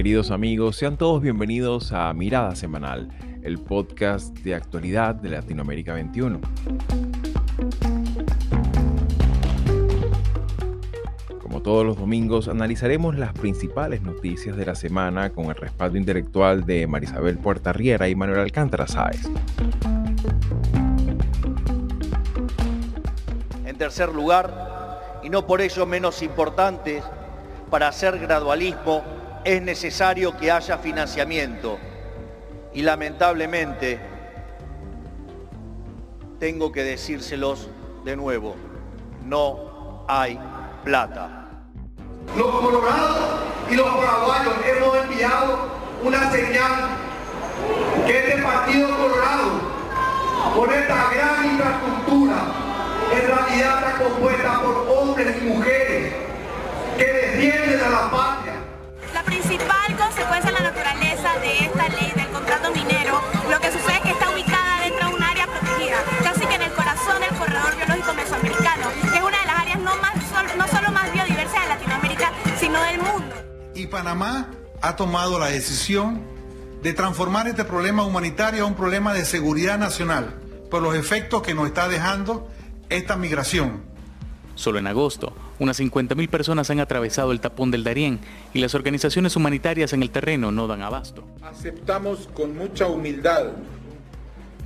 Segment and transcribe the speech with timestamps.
[0.00, 3.10] Queridos amigos, sean todos bienvenidos a Mirada Semanal,
[3.42, 6.40] el podcast de actualidad de Latinoamérica 21.
[11.42, 16.64] Como todos los domingos, analizaremos las principales noticias de la semana con el respaldo intelectual
[16.64, 17.38] de Marisabel
[17.74, 19.28] Riera y Manuel Alcántara Sáez.
[23.66, 27.02] En tercer lugar, y no por ello menos importante,
[27.68, 31.78] para hacer gradualismo es necesario que haya financiamiento.
[32.72, 33.98] Y lamentablemente,
[36.38, 37.68] tengo que decírselos
[38.04, 38.56] de nuevo,
[39.24, 40.38] no hay
[40.84, 41.48] plata.
[42.36, 43.40] Los colorados
[43.70, 45.58] y los paraguayos hemos enviado
[46.02, 46.72] una señal
[48.06, 49.50] que este partido colorado,
[50.56, 52.36] con esta gran infraestructura,
[53.12, 56.14] en realidad está compuesta por hombres y mujeres
[56.96, 58.49] que defienden a la patria.
[60.20, 64.10] Consecuencia en la naturaleza de esta ley del contrato minero, lo que sucede es que
[64.10, 68.12] está ubicada dentro de un área protegida, casi que en el corazón del corredor biológico
[68.12, 72.32] mesoamericano, que es una de las áreas no, más, no solo más biodiversas de Latinoamérica,
[72.58, 73.34] sino del mundo.
[73.74, 74.50] Y Panamá
[74.82, 76.20] ha tomado la decisión
[76.82, 80.34] de transformar este problema humanitario a un problema de seguridad nacional
[80.70, 82.46] por los efectos que nos está dejando
[82.90, 83.89] esta migración.
[84.54, 88.20] Solo en agosto, unas 50.000 personas han atravesado el tapón del Darién
[88.52, 91.24] y las organizaciones humanitarias en el terreno no dan abasto.
[91.42, 93.52] Aceptamos con mucha humildad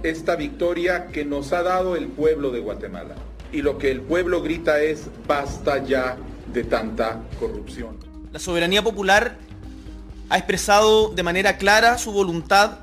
[0.03, 3.15] esta victoria que nos ha dado el pueblo de Guatemala.
[3.53, 6.17] Y lo que el pueblo grita es basta ya
[6.53, 7.97] de tanta corrupción.
[8.33, 9.39] La soberanía popular
[10.29, 12.81] ha expresado de manera clara su voluntad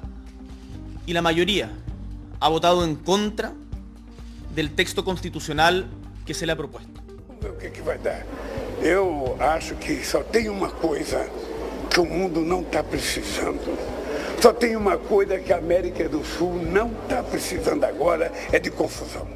[1.06, 1.72] y la mayoría
[2.40, 3.54] ha votado en contra
[4.56, 5.88] del texto constitucional
[6.26, 7.02] que se le ha propuesto.
[7.44, 8.26] o que, que vai dar.
[8.82, 11.28] Eu acho que só tem uma coisa
[11.90, 13.78] que o mundo não está precisando.
[14.40, 18.72] Só tem uma coisa que a América do Sul não está precisando agora, é de
[18.72, 19.28] confusão.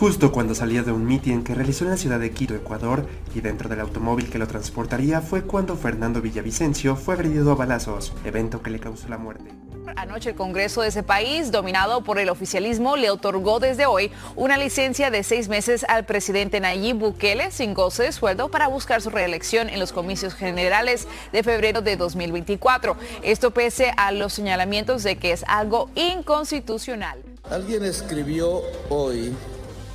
[0.00, 3.42] Justo cuando salía de un mitin que realizó en la ciudad de Quito, Ecuador, y
[3.42, 8.62] dentro del automóvil que lo transportaría fue cuando Fernando Villavicencio fue agredido a balazos, evento
[8.62, 9.50] que le causó la muerte.
[9.96, 14.56] Anoche el Congreso de ese país, dominado por el oficialismo, le otorgó desde hoy una
[14.56, 19.10] licencia de seis meses al presidente Nayib Bukele sin goce de sueldo para buscar su
[19.10, 22.96] reelección en los comicios generales de febrero de 2024.
[23.22, 27.20] Esto pese a los señalamientos de que es algo inconstitucional.
[27.50, 29.34] Alguien escribió hoy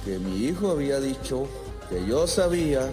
[0.06, 1.50] que mi hijo había dicho
[1.90, 2.88] que yo sabía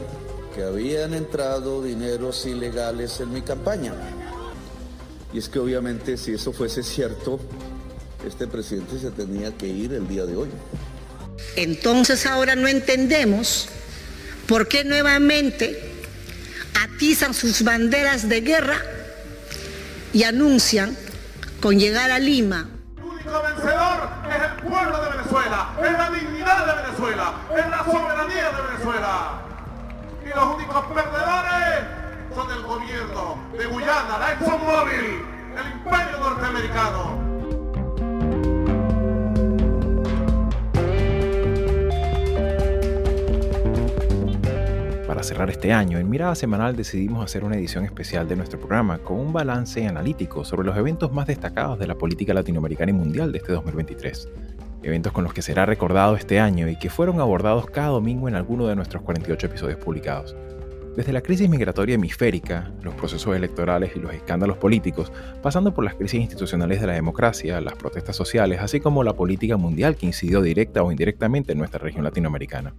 [0.55, 3.93] que habían entrado dineros ilegales en mi campaña.
[5.33, 7.39] Y es que obviamente si eso fuese cierto,
[8.27, 10.49] este presidente se tenía que ir el día de hoy.
[11.57, 13.69] Entonces ahora no entendemos
[14.47, 15.79] por qué nuevamente
[16.83, 18.83] atizan sus banderas de guerra
[20.15, 20.97] y anuncian
[21.61, 22.69] con llegar a Lima
[28.85, 31.85] Y los únicos perdedores
[32.35, 35.23] son el gobierno de Guyana, la ExxonMobil,
[35.57, 37.33] el imperio norteamericano.
[45.07, 48.99] Para cerrar este año, en Mirada Semanal decidimos hacer una edición especial de nuestro programa
[48.99, 53.31] con un balance analítico sobre los eventos más destacados de la política latinoamericana y mundial
[53.31, 54.29] de este 2023.
[54.83, 58.35] Eventos con los que será recordado este año y que fueron abordados cada domingo en
[58.35, 60.35] alguno de nuestros 48 episodios publicados.
[60.97, 65.11] Desde la crisis migratoria hemisférica, los procesos electorales y los escándalos políticos,
[65.43, 69.57] pasando por las crisis institucionales de la democracia, las protestas sociales, así como la política
[69.57, 72.75] mundial que incidió directa o indirectamente en nuestra región latinoamericana.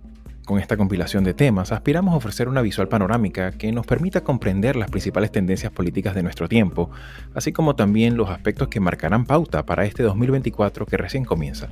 [0.46, 4.76] Con esta compilación de temas aspiramos a ofrecer una visual panorámica que nos permita comprender
[4.76, 6.92] las principales tendencias políticas de nuestro tiempo,
[7.34, 11.70] así como también los aspectos que marcarán pauta para este 2024 que recién comienza.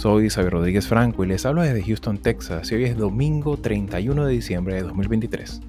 [0.00, 4.24] Soy Isabel Rodríguez Franco y les hablo desde Houston, Texas, y hoy es domingo 31
[4.24, 5.60] de diciembre de 2023.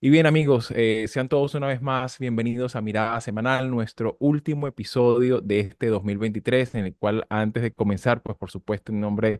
[0.00, 4.66] Y bien amigos, eh, sean todos una vez más bienvenidos a Mirada Semanal, nuestro último
[4.66, 9.38] episodio de este 2023, en el cual antes de comenzar, pues por supuesto en nombre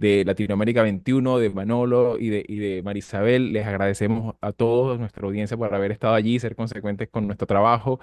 [0.00, 3.52] de Latinoamérica 21, de Manolo y de, y de Marisabel.
[3.52, 8.00] Les agradecemos a todos nuestra audiencia por haber estado allí, ser consecuentes con nuestro trabajo.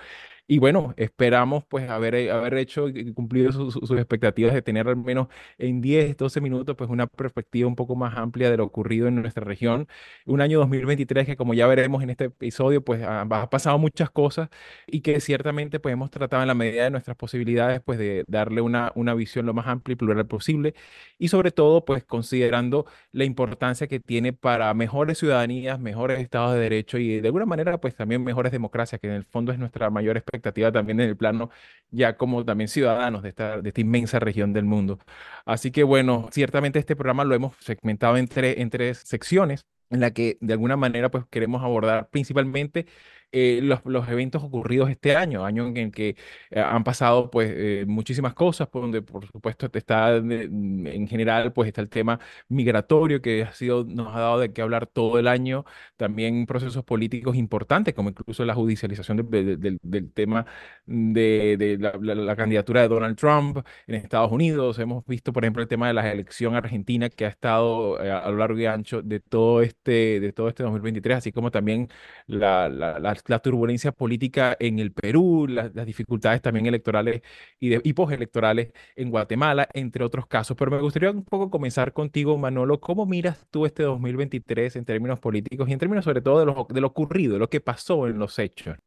[0.49, 4.95] Y bueno, esperamos pues haber, eh, haber hecho y cumplido sus expectativas de tener al
[4.95, 5.27] menos
[5.57, 9.15] en 10, 12 minutos pues una perspectiva un poco más amplia de lo ocurrido en
[9.15, 9.89] nuestra región.
[10.25, 14.09] Un año 2023 que como ya veremos en este episodio pues ha, ha pasado muchas
[14.09, 14.47] cosas
[14.85, 18.61] y que ciertamente pues hemos tratado en la medida de nuestras posibilidades pues de darle
[18.61, 20.75] una, una visión lo más amplia y plural posible
[21.17, 26.61] y sobre todo pues considerando la importancia que tiene para mejores ciudadanías, mejores estados de
[26.61, 29.89] derecho y de alguna manera pues también mejores democracias, que en el fondo es nuestra
[29.89, 31.49] mayor expectativa expectativa también en el plano
[31.89, 34.99] ya como también ciudadanos de esta, de esta inmensa región del mundo.
[35.45, 40.11] Así que bueno, ciertamente este programa lo hemos segmentado en, en tres secciones en la
[40.11, 42.85] que de alguna manera pues queremos abordar principalmente
[43.33, 46.15] eh, los, los, eventos ocurridos este año, año en el que
[46.49, 51.67] eh, han pasado pues eh, muchísimas cosas, por donde por supuesto está en general pues
[51.67, 55.27] está el tema migratorio que ha sido, nos ha dado de qué hablar todo el
[55.27, 55.65] año,
[55.97, 60.45] también procesos políticos importantes como incluso la judicialización del tema
[60.85, 63.57] de, de la, la, candidatura de Donald Trump
[63.87, 67.29] en Estados Unidos, hemos visto por ejemplo el tema de la elección argentina que ha
[67.29, 71.51] estado a lo largo y ancho de todo este, de todo este 2023, así como
[71.51, 71.89] también
[72.27, 77.21] la, la la turbulencia política en el Perú, las dificultades también electorales
[77.59, 80.55] y, de, y postelectorales en Guatemala, entre otros casos.
[80.57, 82.79] Pero me gustaría un poco comenzar contigo, Manolo.
[82.79, 86.67] ¿Cómo miras tú este 2023 en términos políticos y en términos sobre todo de lo,
[86.69, 88.77] de lo ocurrido, de lo que pasó en los hechos?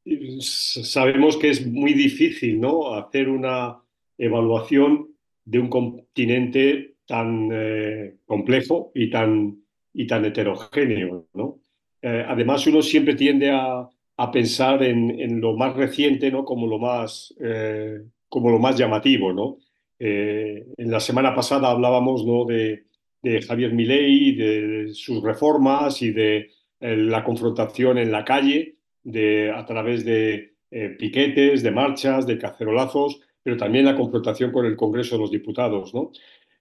[0.41, 2.95] Sabemos que es muy difícil ¿no?
[2.95, 3.77] hacer una
[4.19, 5.09] evaluación
[5.45, 9.63] de un continente tan eh, complejo y tan,
[9.93, 11.27] y tan heterogéneo.
[11.35, 11.61] ¿no?
[12.03, 13.89] Eh, además, uno siempre tiende a,
[14.21, 16.45] a pensar en, lo más reciente ¿no?
[16.45, 19.33] como, lo más, eh, como lo más llamativo.
[19.33, 19.57] ¿no?
[19.99, 22.45] Eh, en la semana pasada hablábamos ¿no?
[22.45, 22.85] de,
[23.47, 26.51] Javier Milei, de sus reformas y de
[26.81, 30.55] eh, la confrontación en la calle de, a través de
[30.99, 35.95] piquetes, de marchas, de cacerolazos, pero también la confrontación con el Congreso de los Diputados.
[35.95, 36.13] ¿no?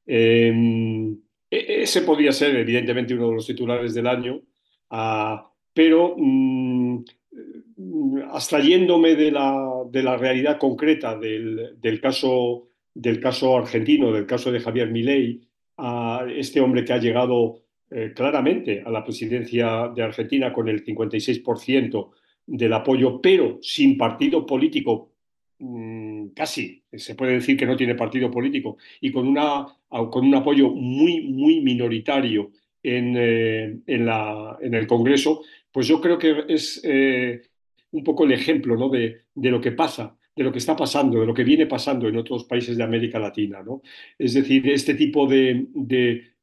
[0.05, 1.11] Em,
[1.51, 4.41] e, ese podría ser, evidentemente, uno de los titulares del año,
[4.89, 7.03] ah, pero mm,
[8.31, 14.51] abstrayéndome de la, de la realidad concreta del, del, caso, del caso argentino, del caso
[14.51, 15.41] de Javier Milei,
[15.77, 20.83] a este hombre que ha llegado eh, claramente a la presidencia de Argentina con el
[20.83, 22.09] 56%
[22.45, 25.13] del apoyo, pero sin partido político,
[25.59, 30.35] mmm, casi, se puede decir que no tiene partido político, y con, una, con un
[30.35, 32.51] apoyo muy, muy minoritario
[32.83, 37.41] en, eh, en, la, en el Congreso, pues yo creo que es eh,
[37.91, 38.89] un poco el ejemplo ¿no?
[38.89, 42.17] de, lo que pasa, de lo que está pasando, de lo que viene pasando en
[42.17, 43.61] otros países de América Latina.
[43.63, 43.81] ¿no?
[44.17, 45.67] Es decir, este tipo de,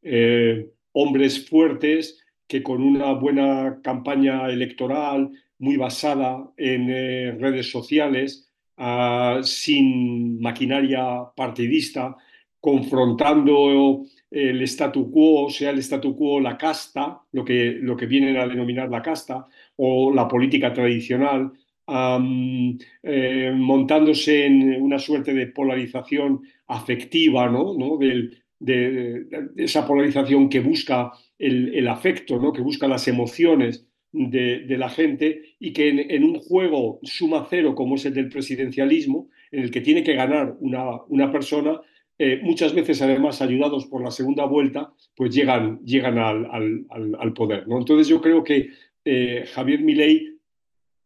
[0.03, 8.51] eh, hombres fuertes que con una buena campaña electoral, muy basada en eh, redes sociales,
[8.79, 12.17] uh, sin maquinaria partidista,
[12.67, 18.37] confrontando el statu quo, sea el statu quo la casta, lo que, lo que vienen
[18.37, 19.47] a denominar la casta,
[19.77, 21.53] o la política tradicional,
[21.89, 27.73] eh, montándose en una suerte de polarización afectiva, ¿no?
[27.79, 27.99] ¿no?
[27.99, 29.27] Del, de,
[29.59, 32.53] esa polarización que busca el, el, afecto, ¿no?
[32.53, 37.47] que busca las emociones de, de la gente y que en, en, un juego suma
[37.49, 41.81] cero como es el del presidencialismo, en el que tiene que ganar una, una persona,
[42.19, 46.87] eh, muchas veces además ayudados por la segunda vuelta, pues llegan, llegan al,
[47.19, 47.69] al, poder.
[47.69, 47.79] ¿no?
[47.79, 48.71] Entonces yo creo que
[49.05, 50.39] eh, Javier Milei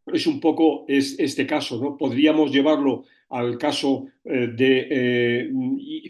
[0.06, 1.96] es un poco es, este caso, ¿no?
[1.96, 5.50] Podríamos llevarlo al caso eh, de,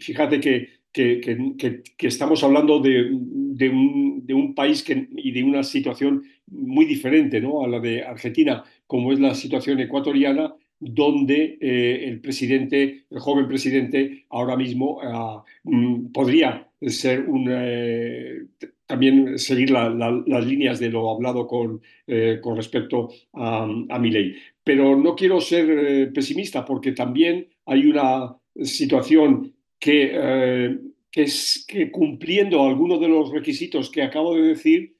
[0.01, 5.43] fíjate que, que, que, que, estamos hablando de, de, un, de, un, país y de
[5.43, 7.63] una situación muy diferente ¿no?
[7.63, 13.47] a la de Argentina, como es la situación ecuatoriana, donde eh, el presidente, el joven
[13.47, 18.45] presidente, ahora mismo uh, podría ser eh,
[18.87, 23.67] también seguir la, la, las líneas de lo hablado con, eh, con respecto a,
[23.99, 24.35] mi ley.
[24.63, 30.79] Pero no quiero ser pesimista porque también hay una situación que,
[31.11, 34.95] que es que cumpliendo algunos de los requisitos que acabo de decir,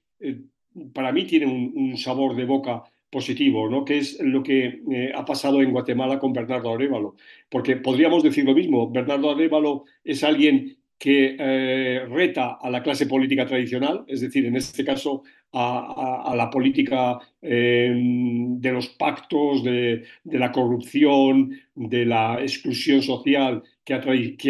[0.94, 3.84] para mí tiene un sabor de boca positivo, ¿no?
[3.86, 7.16] que es lo que eh, ha pasado en Guatemala con Bernardo Arevalo.
[7.50, 13.08] Porque podríamos decir lo mismo, Bernardo Arevalo es alguien que eh, reta a la clase
[13.08, 20.04] política tradicional, es decir, en este caso a, la política em, de los pactos, de,
[20.24, 23.94] la corrupción, de la exclusión social que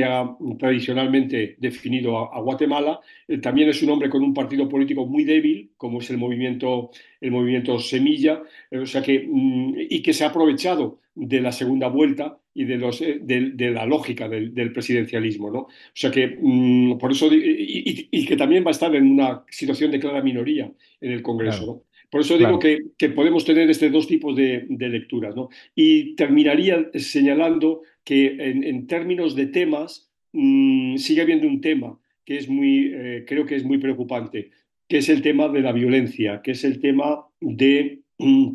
[0.03, 2.99] ha, tradicionalmente definido a, Guatemala.
[3.27, 6.91] Eh, también es un hombre con un partido político muy débil, como es el movimiento,
[7.19, 11.51] el movimiento Semilla, eh, o sea que, mm, y que se ha aprovechado de la
[11.51, 15.49] segunda vuelta y de, los, eh, de, la lógica del, presidencialismo.
[15.49, 15.59] ¿no?
[15.59, 19.91] O sea que, mm, por eso, y, que también va a estar en una situación
[19.91, 21.65] de clara minoría en el Congreso.
[21.65, 21.83] ¿no?
[22.09, 25.35] Por eso digo que, que, podemos tener estos dos tipos de, lecturas.
[25.35, 25.49] ¿no?
[25.75, 32.47] Y terminaría señalando que en, términos de temas mm, sigue habiendo un tema que es
[32.47, 34.51] muy, eh, creo que es muy preocupante,
[34.87, 38.51] que es el tema de la violencia, que es el tema de, mm,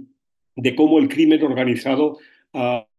[0.56, 2.18] de cómo el crimen organizado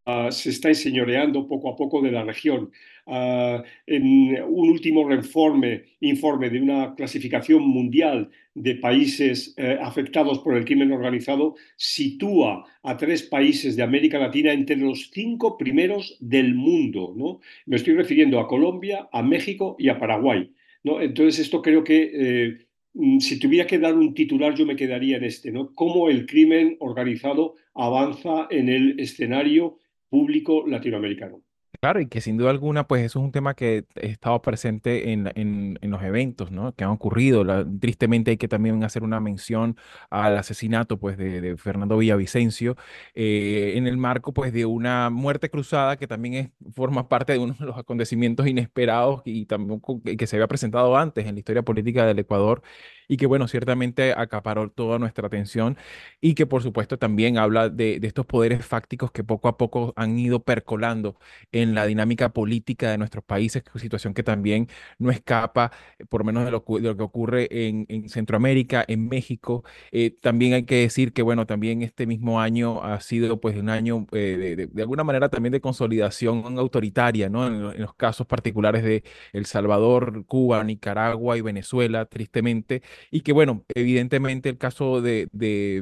[0.07, 2.71] ah, se está enseñoreando poco a poco de la región.
[3.05, 4.03] Ah, en
[4.43, 10.91] un último informe, informe de una clasificación mundial de países eh, afectados por el crimen
[10.91, 17.13] organizado sitúa a tres países de América Latina entre los cinco primeros del mundo.
[17.15, 17.39] ¿no?
[17.67, 20.51] Me estoy refiriendo a Colombia, a México y a Paraguay.
[20.83, 25.17] Entonces, esto creo que eh, Mm, si tuviera que dar un titular, yo me quedaría
[25.17, 25.73] en este, ¿no?
[25.75, 29.77] Cómo el crimen organizado avanza en el escenario
[30.09, 31.43] público latinoamericano.
[31.79, 35.11] Claro, y que sin duda alguna, pues eso es un tema que ha estado presente
[35.11, 36.73] en, en, en los eventos, ¿no?
[36.73, 37.45] Que han ocurrido.
[37.79, 39.77] tristemente hay que también hacer una mención
[40.09, 42.77] al asesinato, pues, de, de Fernando Villavicencio,
[43.13, 47.55] eh, en el marco, pues, de una muerte cruzada que también forma parte de uno
[47.59, 49.79] de los acontecimientos inesperados y también
[50.17, 52.63] que se había presentado antes en la historia política del Ecuador
[53.07, 55.77] y que, bueno, ciertamente acaparó toda nuestra atención
[56.21, 60.17] y que, por supuesto, también habla de, estos poderes fácticos que poco a poco han
[60.19, 61.17] ido percolando
[61.51, 64.67] en la dinámica política de nuestros países, situación que también
[64.99, 69.63] no escapa, eh, por lo menos de lo, que ocurre en, Centroamérica, en México.
[69.91, 73.69] Eh, también hay que decir que, bueno, también este mismo año ha sido, pues, un
[73.69, 77.47] año eh, de, alguna manera también de consolidación autoritaria, ¿no?
[77.47, 82.81] En, en los casos particulares de El Salvador, Cuba, Nicaragua y Venezuela, tristemente,
[83.11, 85.77] y que bueno, evidentemente el caso de, de,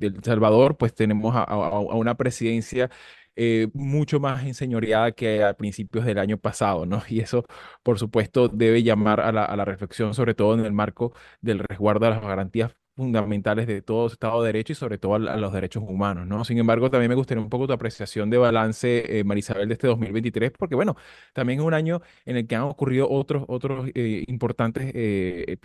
[0.00, 2.90] El Salvador, pues tenemos a, una presidencia
[3.36, 7.02] eh, mucho más enseñoreada que a principios del año pasado, ¿no?
[7.08, 7.44] Y eso,
[7.82, 11.58] por supuesto, debe llamar a la, a la reflexión, sobre todo en el marco del
[11.58, 15.52] resguardo de las garantías fundamentales de todo Estado de Derecho y sobre todo a, los
[15.52, 16.44] derechos humanos, ¿no?
[16.44, 19.86] Sin embargo, también me gustaría un poco tu apreciación de balance, eh, Marisabel, de este
[19.86, 20.96] 2023, porque bueno,
[21.32, 25.56] también es un año en el que han ocurrido otros, otros eh, importantes eh,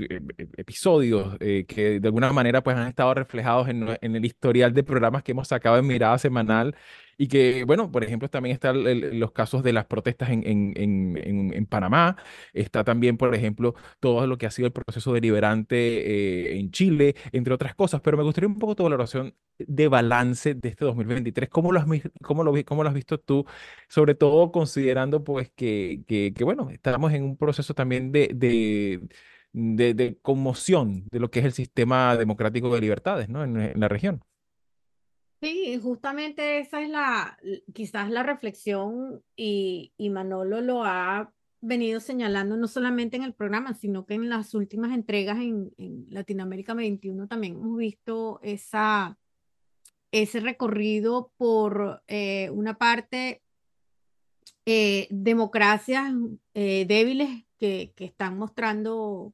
[0.58, 5.24] episodios que de alguna manera pues han estado reflejados en, en el historial de programas
[5.24, 6.76] que hemos sacado en Mirada Semanal
[7.18, 8.84] y que, bueno, por ejemplo, también están
[9.20, 12.16] los casos de las protestas en, en, en, Panamá,
[12.54, 17.16] está también, por ejemplo, todo lo que ha sido el proceso deliberante eh, en Chile,
[17.32, 21.50] entre otras cosas, pero me gustaría un poco tu valoración de balance de este 2023,
[21.50, 21.88] ¿cómo lo has,
[22.22, 23.46] cómo lo, cómo lo has visto tú?
[23.90, 29.02] Sobre todo considerando, pues, que, que, que bueno, estamos en un proceso también de, de
[29.54, 33.44] de, conmoción de lo que es el sistema democrático de libertades ¿no?
[33.44, 34.24] en la región.
[35.39, 37.38] Sí, justamente esa es la,
[37.74, 43.74] quizás la reflexión y, y Manolo lo ha venido señalando no solamente en el programa,
[43.75, 49.17] sino que en las últimas entregas en, en Latinoamérica 21 también hemos visto esa,
[50.12, 53.44] ese recorrido por eh, una parte
[54.65, 56.13] eh, democracias
[56.56, 59.34] eh, débiles que, que están mostrando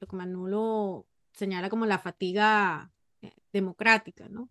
[0.00, 2.92] lo que Manolo señala como la fatiga
[3.52, 4.48] democrática, ¿no?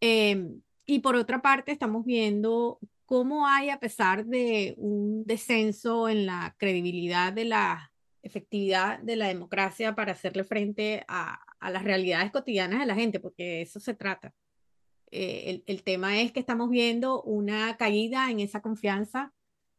[0.00, 6.26] Em, y por otra parte, estamos viendo cómo hay, a pesar de un descenso en
[6.26, 7.92] la credibilidad de la
[8.22, 13.20] efectividad de la democracia para hacerle frente a, a las realidades cotidianas de la gente,
[13.20, 14.34] porque eso se trata.
[15.10, 19.32] Eh, el, el, tema es que estamos viendo una caída en esa confianza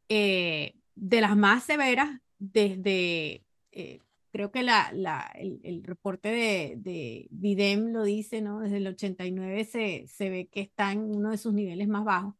[0.09, 3.99] eh, de las más severas desde eh,
[4.31, 8.61] creo que la, la, el, reporte de, de Videm lo dice, ¿no?
[8.61, 12.35] Desde el 89 se, se ve que está en uno de sus niveles más bajos,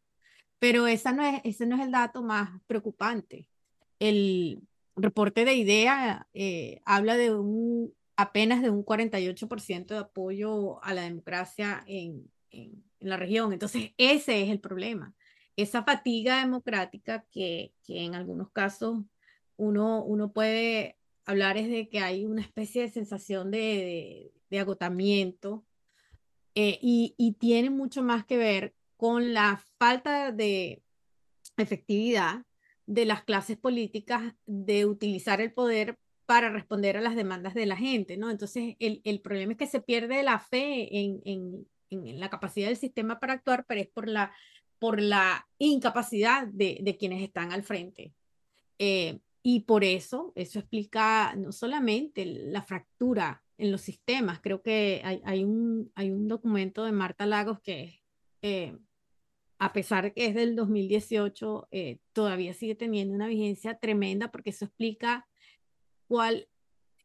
[0.60, 3.48] pero esa no es, ese no es el dato más preocupante.
[4.00, 4.62] El
[4.96, 11.02] reporte de IDEA eh, habla de un apenas de un 48% de apoyo a la
[11.04, 13.52] democracia en, en, en, la región.
[13.52, 15.16] Entonces, ese es el problema.
[15.56, 19.00] Esa fatiga democrática que, que en algunos casos
[19.58, 25.66] uno, uno puede hablar es de que hay una especie de sensación de, agotamiento
[26.56, 30.84] eh, y, tiene mucho más que ver con la falta de
[31.58, 32.46] efectividad
[32.86, 37.78] de las clases políticas de utilizar el poder para responder a las demandas de la
[37.78, 38.30] gente, ¿no?
[38.30, 42.68] Entonces, el, el problema es que se pierde la fe en, en, en, la capacidad
[42.68, 44.34] del sistema para actuar, pero es por la,
[44.80, 48.14] por la incapacidad de, de quienes están al frente.
[48.80, 55.02] Eh, y por eso, eso explica no solamente la fractura en los sistemas, creo que
[55.04, 58.02] hay, hay, un, hay un documento de Marta Lagos que
[58.42, 58.76] eh,
[59.62, 64.66] a pesar que es del 2018, eh, todavía sigue teniendo una vigencia tremenda porque eso
[64.66, 65.28] explica
[66.08, 66.48] cuál,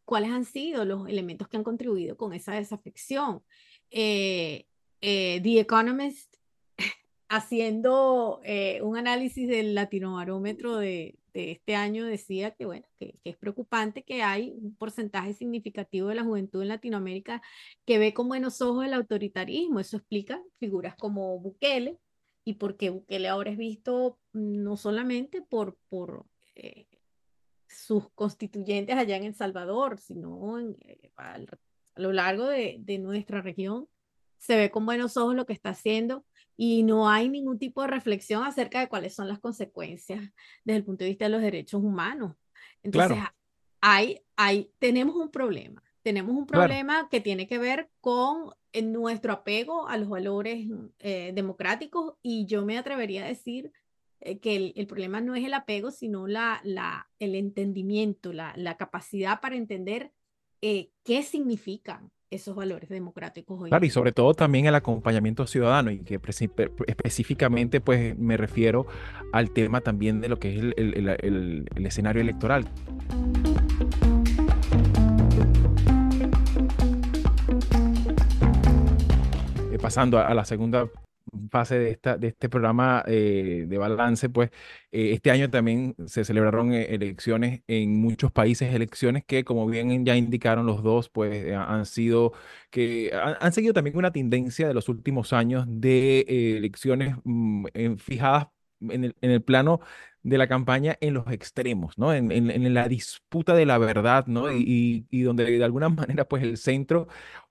[0.07, 3.43] cuáles han sido los elementos que han contribuido con esa desafección.
[3.90, 4.64] Eh,
[5.02, 6.37] eh, The Economist,
[7.28, 8.40] haciendo
[8.81, 14.52] un análisis del latinobarómetro de, este año, decía que, bueno, que, es preocupante que hay
[14.57, 17.43] un porcentaje significativo de la juventud en Latinoamérica
[17.85, 19.81] que ve con buenos ojos el autoritarismo.
[19.81, 21.99] Eso explica figuras como Bukele,
[22.45, 26.87] y porque Bukele ahora es visto no solamente por, por eh,
[27.69, 31.38] sus constituyentes allá en El Salvador, sino eh, a,
[31.97, 33.88] lo largo de, nuestra región,
[34.38, 36.25] se ve con buenos ojos lo que está haciendo
[36.56, 40.20] y no hay ningún tipo de reflexión acerca de cuáles son las consecuencias
[40.64, 42.34] desde el punto de vista de los derechos humanos.
[42.82, 43.18] Entonces,
[43.80, 45.82] hay, hay, tenemos un problema.
[46.02, 50.68] Tenemos un problema que tiene que ver con en nuestro apego a los valores
[51.00, 53.72] eh, democráticos y yo me atrevería a decir
[54.20, 58.52] eh, que el, el, problema no es el apego, sino la, la, el entendimiento, la,
[58.56, 60.12] la capacidad para entender
[60.62, 63.71] eh, qué significan esos valores democráticos hoy.
[63.71, 66.21] Claro, y sobre todo también el acompañamiento ciudadano y que
[66.87, 68.87] específicamente pues me refiero
[69.33, 72.68] al tema también de lo que es el, el, el, el escenario electoral.
[79.87, 80.88] pasando a, la segunda
[81.50, 84.50] fase de, esta, de este programa eh, de balance, pues
[84.92, 90.04] eh, este año también se celebraron eh, elecciones en muchos países, elecciones que como bien
[90.04, 92.33] ya indicaron los dos, pues han sido,
[92.71, 96.21] que han, seguido también una tendencia de los últimos años de
[96.56, 97.66] elecciones mm,
[97.99, 98.49] fijadas
[98.80, 99.80] en el, en el plano
[100.26, 102.12] de la campaña en los extremos, ¿no?
[102.12, 104.50] En, en, la disputa de la verdad, ¿no?
[104.52, 107.06] Y, y, donde de alguna manera, pues el centro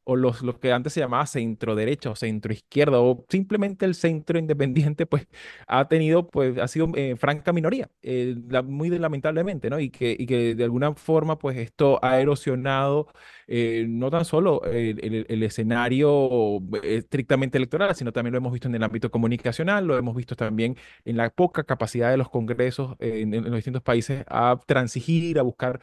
[0.06, 4.40] o los, que antes se llamaba centro derecha o centro izquierda o simplemente el centro
[4.40, 5.28] independiente, pues
[5.68, 9.80] ha tenido, pues ha sido eh, franca minoría, eh, muy lamentablemente, ¿no?
[9.80, 13.08] Y que, y que de alguna forma, pues esto ha erosionado
[13.48, 18.84] eh, no tan solo el, escenario estrictamente electoral, sino también lo hemos visto en el
[18.84, 23.44] ámbito comunicacional, lo hemos visto también en la poca capacidad de los congresos en, en
[23.44, 25.80] los distintos países a transigir, a buscar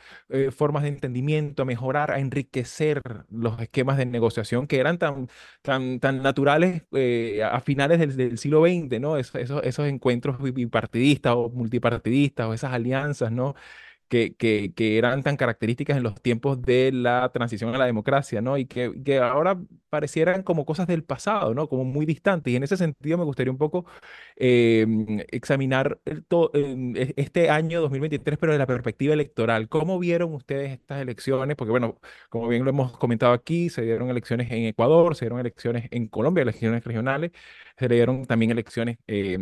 [0.50, 5.28] formas de entendimiento, a mejorar, a enriquecer los esquemas de negociación que eran tan,
[5.62, 9.16] tan, tan naturales eh, a finales del, siglo XX, ¿no?
[9.16, 13.54] Esos, esos encuentros bipartidistas o multipartidistas o esas alianzas, ¿no?
[14.08, 18.58] Que, eran tan características en los tiempos de la transición a la democracia, ¿no?
[18.58, 21.68] Y que, ahora parecieran como cosas del pasado, ¿no?
[21.68, 22.52] Como muy distantes.
[22.52, 23.86] Y en ese sentido me gustaría un poco
[24.36, 24.86] eh,
[25.30, 29.68] examinar e, este año 2023, pero de la perspectiva electoral.
[29.68, 31.56] ¿Cómo vieron ustedes estas elecciones?
[31.56, 35.40] Porque, bueno, como bien lo hemos comentado aquí, se dieron elecciones en Ecuador, se dieron
[35.40, 37.32] elecciones en Colombia, elecciones regionales,
[37.78, 38.98] se dieron también elecciones...
[39.06, 39.38] Eh,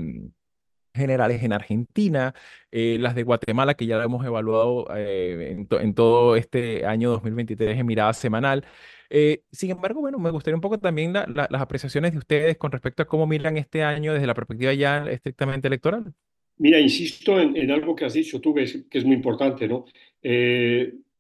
[1.00, 2.34] generales en Argentina,
[2.70, 7.78] eh, las de Guatemala, que ya lo hemos evaluado eh, en, todo este año 2023
[7.78, 8.64] en mirada semanal.
[9.08, 13.02] Eh, sin embargo, bueno, me gustaría un poco también las apreciaciones de ustedes con respecto
[13.02, 16.12] a cómo miran este año desde la perspectiva ya estrictamente electoral.
[16.58, 19.86] Mira, insisto en, algo que has dicho tú, que es, muy importante, ¿no?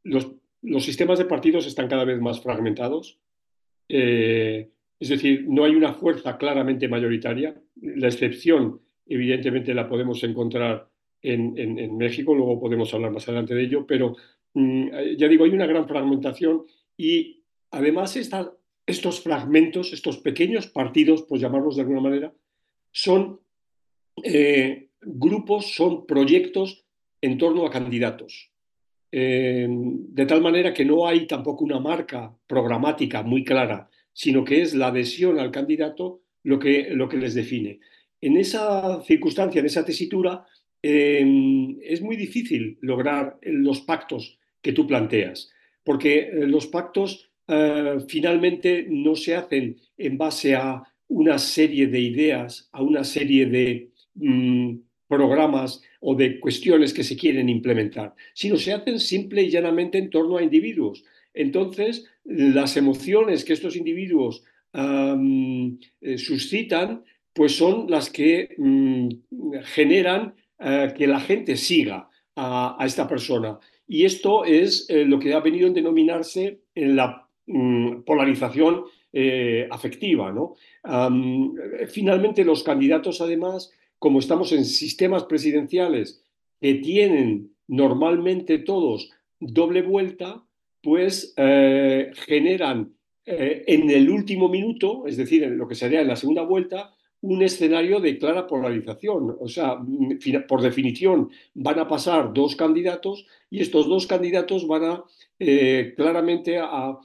[0.04, 3.18] los, los, sistemas de partidos están cada vez más fragmentados.
[3.88, 4.68] es
[5.00, 7.60] decir, no hay una fuerza claramente mayoritaria.
[7.80, 8.80] La excepción
[9.10, 10.88] evidentemente la podemos encontrar
[11.20, 14.16] en, en, México, luego podemos hablar más adelante de ello, pero
[14.54, 16.62] mm, ya digo, hay una gran fragmentación
[16.96, 17.42] y
[17.72, 18.16] además
[18.86, 22.32] estos fragmentos, estos pequeños partidos, por llamarlos de alguna manera,
[22.92, 23.40] son
[24.22, 26.86] eh, grupos, son proyectos
[27.20, 28.50] en torno a candidatos.
[29.12, 34.62] Eh, de tal manera que no hay tampoco una marca programática muy clara, sino que
[34.62, 37.80] es la adhesión al candidato lo que, lo que les define
[38.20, 40.46] en esa circunstancia, en esa tesitura,
[40.82, 45.50] em, es muy difícil lograr los pactos que tú planteas,
[45.84, 52.00] porque eh, los pactos eh, finalmente no se hacen en base a una serie de
[52.00, 54.76] ideas, a una serie de mm,
[55.08, 60.08] programas o de cuestiones que se quieren implementar, sino se hacen simple y llanamente en
[60.08, 61.04] torno a individuos.
[61.34, 69.08] Entonces, las emociones que estos individuos eh, suscitan pues son las que mm,
[69.64, 73.58] generan eh, que la gente siga a, esta persona.
[73.86, 78.84] Y esto es eh, lo que ha venido a denominarse en la mm, polarización
[79.72, 80.30] afectiva.
[80.30, 80.54] ¿no?
[81.88, 86.22] finalmente, los candidatos, además, como estamos en sistemas presidenciales
[86.60, 90.44] que tienen normalmente todos doble vuelta,
[90.80, 92.94] pues generan
[93.26, 98.00] en el último minuto, es decir, lo que sería en la segunda vuelta, un escenario
[98.00, 99.36] de clara polarización.
[99.38, 99.78] O sea,
[100.48, 105.04] por definición, van a pasar dos candidatos y estos dos candidatos van a
[105.38, 106.98] eh, claramente a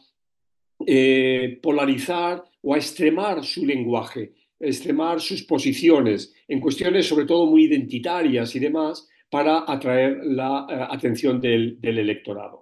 [0.85, 7.65] eh, polarizar o a extremar su lenguaje, extremar sus posiciones en cuestiones sobre todo muy
[7.65, 12.61] identitarias y demás, para atraer la eh, atención del, electorado.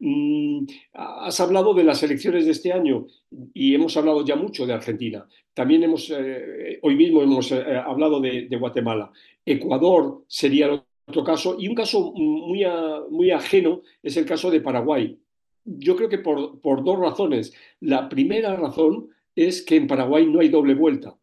[0.00, 3.06] Mm, has hablado de las elecciones de este año
[3.54, 5.26] y hemos hablado ya mucho de Argentina.
[5.54, 9.10] También hemos, eh, hoy mismo hemos eh, hablado de, Guatemala.
[9.46, 12.66] Ecuador sería otro caso y un caso muy,
[13.10, 15.18] muy ajeno es el caso de Paraguay.
[15.64, 17.54] Yo creo que por, por dos razones.
[17.80, 21.16] La primera razón es que en Paraguay no hay doble vuelta.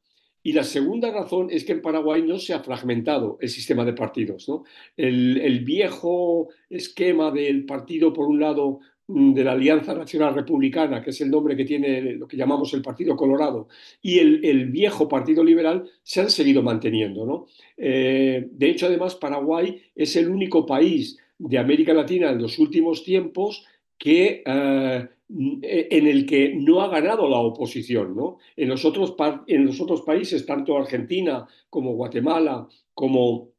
[0.48, 3.92] Y la segunda razón es que en Paraguay no se ha fragmentado el sistema de
[3.92, 4.50] partidos.
[4.96, 11.10] El, viejo esquema del partido, por un lado, mm, de la Alianza Nacional Republicana, que
[11.10, 13.68] es el nombre que tiene lo que llamamos el Partido Colorado,
[14.02, 17.48] y el, viejo Partido Liberal se han seguido manteniendo.
[17.76, 23.04] Eh, de hecho, además, Paraguay es el único país de América Latina en los últimos
[23.04, 23.66] tiempos
[23.98, 28.16] que eh, eh, en el que no ha ganado la oposición.
[28.16, 28.38] ¿no?
[28.56, 33.50] En, los otros países, tanto Argentina como Guatemala, como,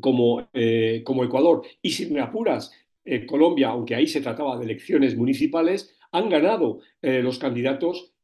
[0.00, 2.72] como, eh, Ecuador, y si apuras,
[3.06, 8.14] eh, Colombia, aunque ahí se trataba de elecciones municipales, han ganado los candidatos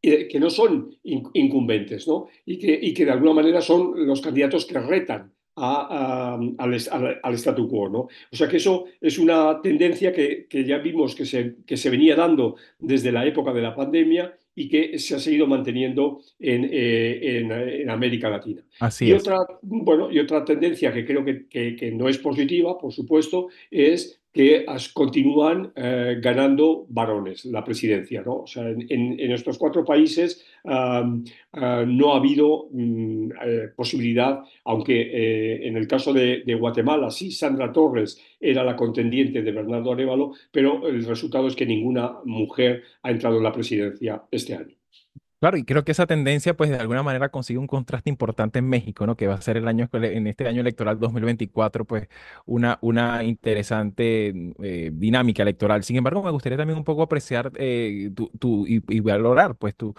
[0.00, 2.28] que no son incumbentes ¿no?
[2.46, 7.88] Y, que, y que de alguna manera son los candidatos que retan al, statu quo.
[7.88, 7.98] ¿no?
[8.00, 12.16] O sea que eso es una tendencia que, ya vimos que se, que se, venía
[12.16, 17.86] dando desde la época de la pandemia y que se ha seguido manteniendo en, eh,
[17.88, 18.62] América Latina.
[18.80, 22.92] Así y, Otra, bueno, y otra tendencia que creo que, que no es positiva, por
[22.92, 24.64] supuesto, es que
[24.94, 28.22] continúan eh, ganando varones la presidencia.
[28.22, 28.36] ¿no?
[28.36, 31.04] O sea, en, estos cuatro países ah,
[31.86, 37.30] no ha habido mm, eh, posibilidad, aunque eh, en el caso de, de, Guatemala sí
[37.30, 42.82] Sandra Torres era la contendiente de Bernardo Arevalo, pero el resultado es que ninguna mujer
[43.02, 44.81] ha entrado en la presidencia este año.
[45.42, 48.68] Claro, y creo que esa tendencia, pues de alguna manera consigue un contraste importante en
[48.68, 49.16] México, ¿no?
[49.16, 52.06] Que va a ser el año, en este año electoral 2024, pues
[52.46, 55.82] una, una interesante eh, dinámica electoral.
[55.82, 59.94] Sin embargo, me gustaría también un poco apreciar eh, tu, y, valorar, pues, tu,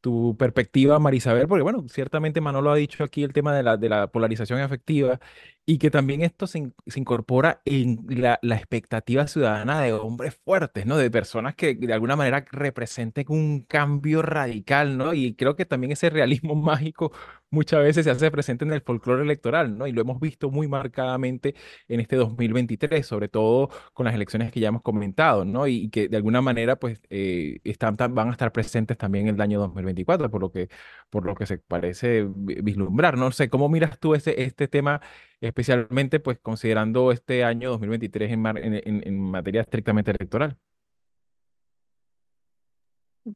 [0.00, 3.88] tu perspectiva, Marisabel, porque bueno, ciertamente Manolo ha dicho aquí el tema de la, de
[3.88, 5.18] la polarización afectiva
[5.66, 10.98] y que también esto se, incorpora en la, expectativa ciudadana de hombres fuertes, ¿no?
[10.98, 15.14] De personas que de alguna manera representen un cambio radical, ¿no?
[15.14, 17.12] Y creo que también ese realismo mágico
[17.50, 19.86] muchas veces se hace presente en el folclore electoral, ¿no?
[19.86, 21.54] Y lo hemos visto muy marcadamente
[21.88, 25.66] en este 2023, sobre todo con las elecciones que ya hemos comentado, ¿no?
[25.66, 29.40] Y, que de alguna manera, pues, eh, están, van a estar presentes también en el
[29.40, 30.68] año 2024, por lo que,
[31.10, 35.00] por lo que se parece vislumbrar, no sé, ¿cómo miras tú ese, este tema?
[35.46, 40.56] Especialmente pues considerando este año 2023 en, en, materia estrictamente electoral.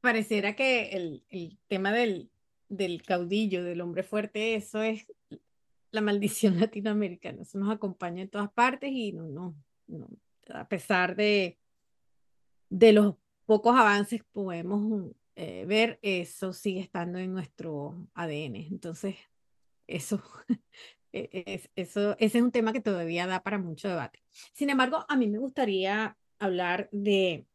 [0.00, 2.30] Pareciera que el, el tema del,
[2.68, 5.06] del, caudillo, del hombre fuerte, eso es
[5.90, 9.54] la maldición latinoamericana, eso nos acompaña en todas partes y no, no,
[9.86, 10.08] no
[10.54, 11.58] a pesar de,
[12.70, 18.56] de los pocos avances podemos eh, ver, eso sigue estando en nuestro ADN.
[18.56, 19.14] Entonces,
[19.86, 20.20] eso
[21.12, 24.22] es, eso, ese es un tema que todavía da para mucho debate.
[24.52, 27.46] Sin embargo, a mí me gustaría hablar de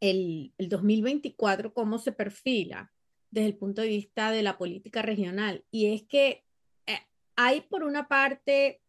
[0.00, 2.92] el, el 2024, cómo se perfila
[3.30, 5.64] desde el punto de vista de la política regional.
[5.70, 6.44] Y es que
[6.86, 6.98] eh,
[7.36, 8.80] hay por una parte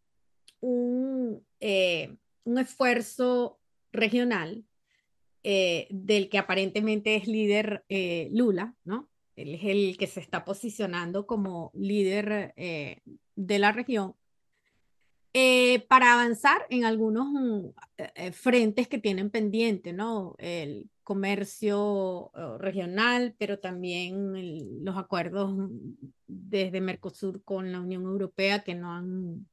[0.62, 3.60] un, eh, un esfuerzo
[3.92, 4.66] regional
[5.44, 7.86] eh, del que aparentemente es líder
[8.32, 9.10] Lula, ¿no?
[9.36, 12.54] Él es el que se está posicionando como líder
[13.40, 14.16] de la región
[15.34, 17.66] eh, para avanzar en algunos mm,
[17.98, 20.36] eh, eh, frentes que tienen pendiente, ¿no?
[20.40, 25.70] El comercio regional, pero también los acuerdos mm,
[26.28, 29.48] desde Mercosur con la Unión Europea que no han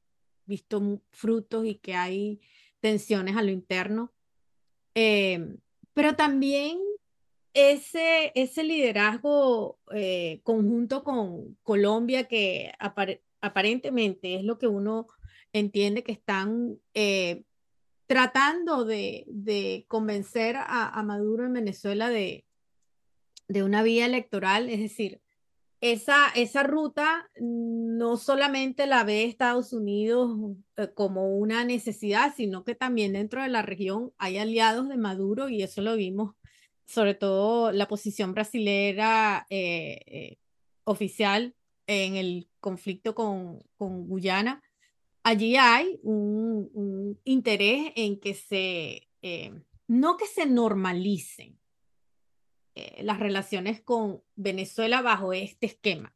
[0.45, 2.41] visto frutos y que hay
[2.79, 4.13] tensiones a lo interno.
[5.93, 6.79] pero también
[7.53, 9.79] ese, ese liderazgo
[10.43, 12.71] conjunto con Colombia que
[13.41, 15.07] aparentemente es lo que uno
[15.53, 17.43] entiende que están eh,
[18.07, 22.45] tratando de, convencer a, Maduro en Venezuela de,
[23.47, 25.21] de una vía electoral, es decir,
[25.79, 32.73] esa, esa ruta no solamente la ve Estados Unidos eh, como una necesidad, sino que
[32.73, 36.35] también dentro de la región hay aliados de Maduro y eso lo vimos,
[36.85, 40.37] sobre todo la posición brasilera eh,
[40.83, 41.53] oficial
[41.85, 44.61] en el conflicto con, con Guyana.
[45.23, 49.07] Allí hay un, interés en que se,
[49.87, 51.57] no que se normalicen,
[52.77, 56.13] eh, las relaciones con Venezuela bajo este esquema,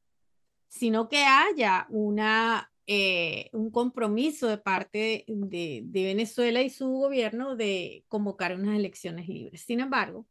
[0.68, 8.06] sino que haya una, eh, un compromiso de parte de, Venezuela y su gobierno de
[8.10, 9.62] convocar unas elecciones libres.
[9.62, 10.28] Sin embargo,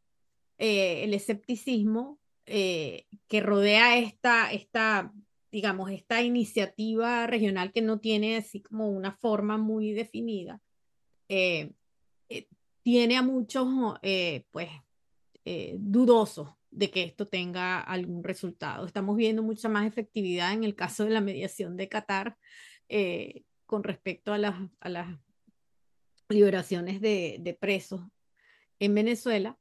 [0.57, 5.13] eh, el escepticismo que rodea esta, esta,
[5.51, 10.61] digamos, esta iniciativa regional que no tiene así como una forma muy definida,
[12.83, 13.67] tiene a muchos,
[14.51, 14.69] pues,
[15.43, 18.85] eh, dudoso de que esto tenga algún resultado.
[18.85, 22.37] Estamos viendo mucha más efectividad en el caso de la mediación de Qatar
[22.89, 25.19] eh, con respecto a las, a las
[26.29, 28.01] liberaciones de, de presos
[28.79, 29.57] en Venezuela.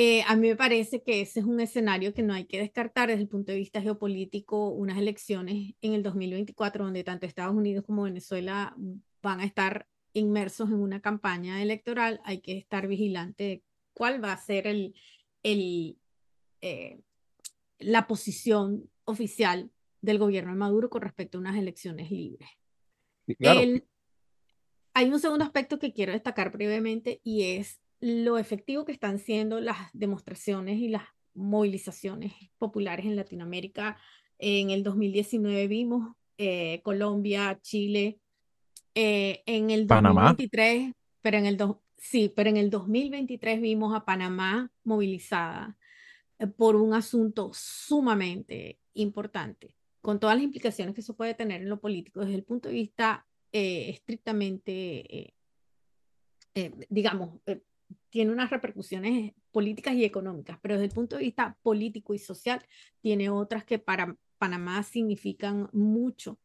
[0.00, 3.08] Eh, a mí me parece que ese es un escenario que no hay que descartar
[3.08, 7.84] desde el punto de vista geopolítico, unas elecciones en el 2024 donde tanto Estados Unidos
[7.84, 8.76] como Venezuela
[9.22, 14.40] van a estar inmersos en una campaña electoral, hay que estar vigilante cuál va a
[14.40, 14.94] ser el,
[15.42, 15.98] el,
[16.60, 17.00] eh,
[17.80, 22.48] la posición oficial del gobierno de Maduro con respecto a unas elecciones libres.
[24.94, 29.60] hay un segundo aspecto que quiero destacar brevemente y es lo efectivo que están siendo
[29.60, 31.02] las demostraciones y las
[31.34, 33.96] movilizaciones populares en Latinoamérica.
[34.38, 38.20] En el 2019 vimos eh, Colombia, Chile,
[38.94, 41.58] eh, en el 2023, pero en el,
[41.96, 45.76] Sí, pero en el 2023 vimos a Panamá movilizada
[46.38, 51.68] eh, por un asunto sumamente importante, con todas las implicaciones que eso puede tener en
[51.68, 55.34] lo político desde el punto de vista estrictamente,
[56.90, 57.40] digamos,
[58.10, 62.64] tiene unas repercusiones políticas y económicas, pero desde el punto de vista político y social
[63.00, 66.38] tiene otras que para Panamá significan mucho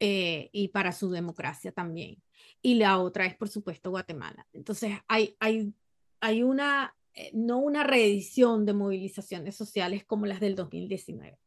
[0.00, 2.22] y para su democracia también
[2.62, 4.46] y la otra es, por supuesto, Guatemala.
[4.52, 5.72] Entonces, hay, hay,
[6.20, 11.38] hay una, eh, no una reedición de movilizaciones sociales como las del 2019,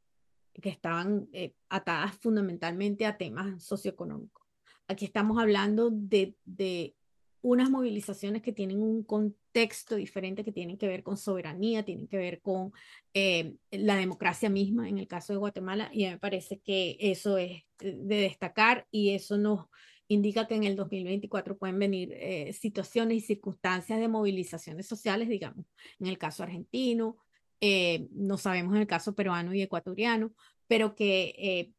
[0.54, 4.46] que estaban eh, atadas fundamentalmente a temas socioeconómicos.
[4.88, 6.96] Aquí estamos hablando de, de
[7.42, 12.18] unas movilizaciones que tienen un contexto diferente, que tienen que ver con soberanía, tienen que
[12.18, 12.72] ver con
[13.14, 17.64] eh, la democracia misma, en el caso de Guatemala, y me parece que eso es
[17.80, 19.66] de destacar y eso nos
[20.08, 25.66] indica que en el 2024 pueden venir eh, situaciones y circunstancias de movilizaciones sociales, digamos,
[26.00, 27.18] en el caso argentino,
[27.62, 30.34] eh, no sabemos en el caso peruano y ecuatoriano,
[30.68, 31.72] pero que eh,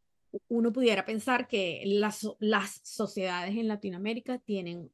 [0.49, 4.90] uno pudiera pensar que las, las sociedades en Latinoamérica tienen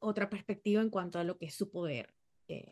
[0.00, 2.14] otra perspectiva en cuanto a lo que es su poder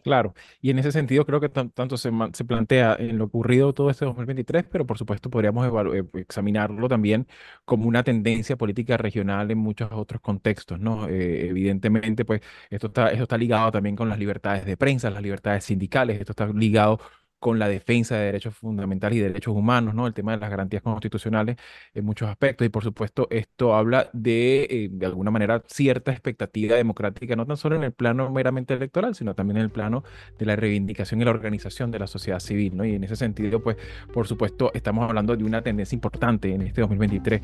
[0.03, 3.90] Claro, y en ese sentido creo que tanto se, se, plantea en lo ocurrido todo
[3.90, 7.26] este 2023, pero por supuesto podríamos eh, examinarlo también
[7.64, 11.09] como una tendencia política regional en muchos otros contextos, ¿no?
[11.09, 15.22] Eh, evidentemente, pues esto está, esto está ligado también con las libertades de prensa, las
[15.22, 16.98] libertades sindicales, esto está ligado
[17.40, 20.07] con la defensa de derechos fundamentales y derechos humanos, ¿no?
[20.07, 21.57] El tema de las garantías constitucionales
[21.94, 22.66] en muchos aspectos.
[22.66, 27.57] Y por supuesto, esto habla de, eh, de alguna manera, cierta expectativa democrática, no tan
[27.57, 30.05] solo en el plano meramente electoral, sino también en el plano
[30.38, 32.85] de la reivindicación y la organización de la sociedad civil, ¿no?
[32.85, 33.76] Y en ese sentido, pues,
[34.12, 37.40] por supuesto, estamos hablando de una tendencia importante en este 2023.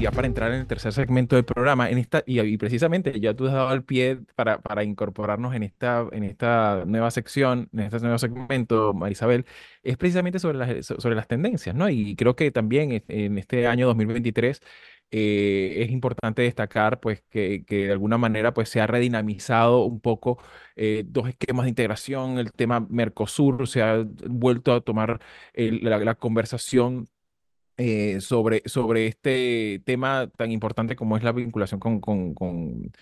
[0.00, 3.46] Ya para entrar en el tercer segmento del programa, en esta, y, precisamente ya tú
[3.46, 8.00] has dado el pie para, para incorporarnos en esta, en esta nueva sección, en este
[8.00, 9.46] nuevo segmento, Marisabel,
[9.82, 11.88] es precisamente sobre las, sobre las tendencias, ¿no?
[11.88, 14.60] Y creo que también en este año 2023
[15.10, 20.00] eh, es importante destacar pues que, que, de alguna manera pues se ha redinamizado un
[20.00, 20.38] poco
[20.76, 25.20] eh, dos esquemas de integración, el tema Mercosur se ha vuelto a tomar
[25.54, 27.08] la, conversación
[27.78, 32.92] eh, sobre, sobre este tema tan importante como es la vinculación con, con, con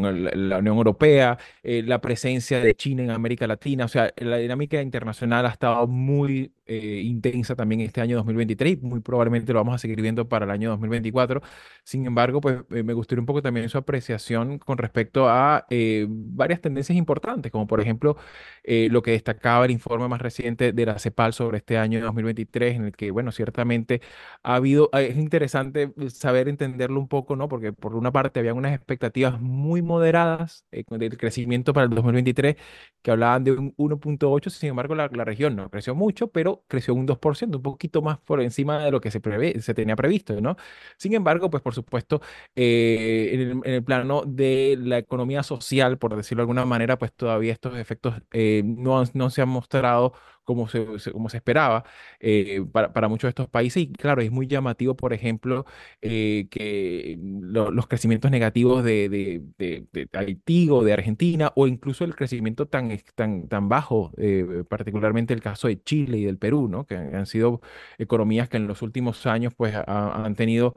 [0.00, 4.80] la Unión Europea, eh, la presencia de China en América Latina, o sea, la dinámica
[4.80, 9.74] internacional ha estado muy eh, intensa también este año 2023 y muy probablemente lo vamos
[9.74, 11.42] a seguir viendo para el año 2024.
[11.84, 15.66] Sin embargo, pues eh, me gustaría un poco también su apreciación con respecto a
[16.08, 18.16] varias tendencias importantes, como por ejemplo
[18.64, 22.84] lo que destacaba el informe más reciente de la CEPAL sobre este año 2023, en
[22.86, 24.00] el que, bueno, ciertamente
[24.42, 27.48] ha habido, es interesante saber entenderlo un poco, ¿no?
[27.48, 32.56] Porque por una parte había unas expectativas muy moderadas eh, del crecimiento para el 2023
[33.02, 37.06] que hablaban de un 1.8, sin embargo la, región no creció mucho, pero creció un
[37.06, 40.56] 2%, un poquito más por encima de lo que se, prevé, se tenía previsto, ¿no?
[40.96, 42.20] Sin embargo, pues por supuesto,
[42.54, 47.52] eh, en, el, plano de la economía social, por decirlo de alguna manera, pues todavía
[47.52, 50.12] estos efectos eh, no, no se han mostrado
[50.44, 51.84] como se, como se esperaba
[52.20, 53.82] eh, para, para, muchos de estos países.
[53.82, 55.64] Y claro, es muy llamativo, por ejemplo,
[56.00, 62.14] eh, que los crecimientos negativos de, de, de, Haití o de Argentina, o incluso el
[62.14, 66.86] crecimiento tan, tan, tan bajo, eh, particularmente el caso de Chile y del Perú, ¿no?
[66.86, 67.60] que han sido
[67.98, 70.74] economías que en los últimos años pues, han tenido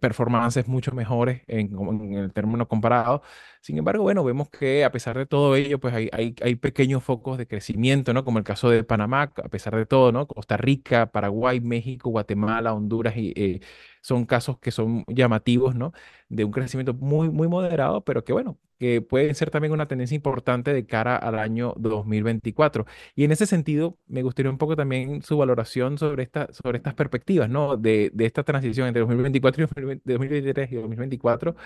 [0.00, 3.22] performances mucho mejores en el término comparado.
[3.66, 7.02] Sin embargo, bueno, vemos que a pesar de todo ello, pues hay, hay, hay, pequeños
[7.02, 8.24] focos de crecimiento, ¿no?
[8.24, 10.28] Como el caso de Panamá, a pesar de todo, ¿no?
[10.28, 13.60] Costa Rica, Paraguay, México, Guatemala, Honduras, y, eh,
[14.02, 15.92] son casos que son llamativos, ¿no?
[16.28, 20.14] De un crecimiento muy, muy moderado, pero que, bueno, que pueden ser también una tendencia
[20.14, 22.86] importante de cara al año 2024.
[23.16, 26.94] Y en ese sentido, me gustaría un poco también su valoración sobre, esta, sobre estas
[26.94, 27.76] perspectivas, ¿no?
[27.76, 31.56] De, de esta transición entre 2024 y 2023 y 2024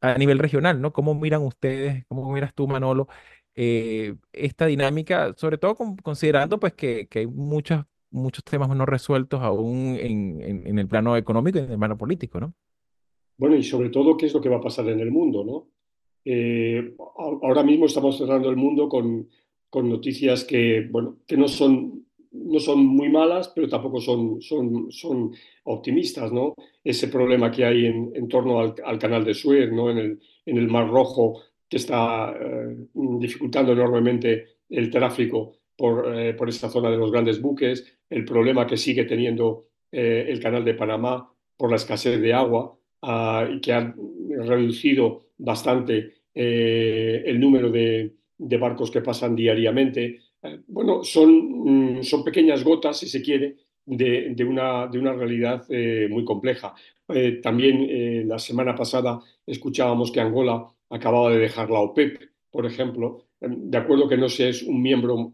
[0.00, 0.92] a nivel regional, ¿no?
[0.92, 3.08] ¿Cómo miran ustedes, cómo miras tú, Manolo,
[3.54, 9.96] eh, esta dinámica, sobre todo considerando pues que, hay muchos, muchos temas no resueltos aún
[10.00, 12.54] en, el plano económico y en el plano político, ¿no?
[13.36, 15.68] Bueno, y sobre todo, ¿qué es lo que va a pasar en el mundo, ¿no?
[16.24, 16.94] Eh,
[17.42, 19.28] ahora mismo estamos cerrando el mundo con,
[19.70, 24.90] con noticias que, bueno, que no son no son muy malas, pero tampoco son, son,
[24.90, 25.32] son
[25.64, 26.54] optimistas, ¿no?
[26.82, 29.90] Ese problema que hay en, en torno al, al, canal de Suez, ¿no?
[29.90, 36.34] En el, en el Mar Rojo, que está eh, dificultando enormemente el tráfico por, eh,
[36.34, 40.64] por esta zona de los grandes buques, el problema que sigue teniendo eh, el canal
[40.64, 43.94] de Panamá por la escasez de agua y que ha
[44.40, 50.20] reducido bastante el número de, de barcos que pasan diariamente
[50.66, 55.64] bueno, son, mm, son pequeñas gotas, si se quiere, de, de, una, de una, realidad
[55.68, 56.74] eh, muy compleja.
[57.08, 63.26] Eh, también la semana pasada escuchábamos que Angola acababa de dejar la OPEP, por ejemplo.
[63.40, 65.32] De acuerdo que no se es un miembro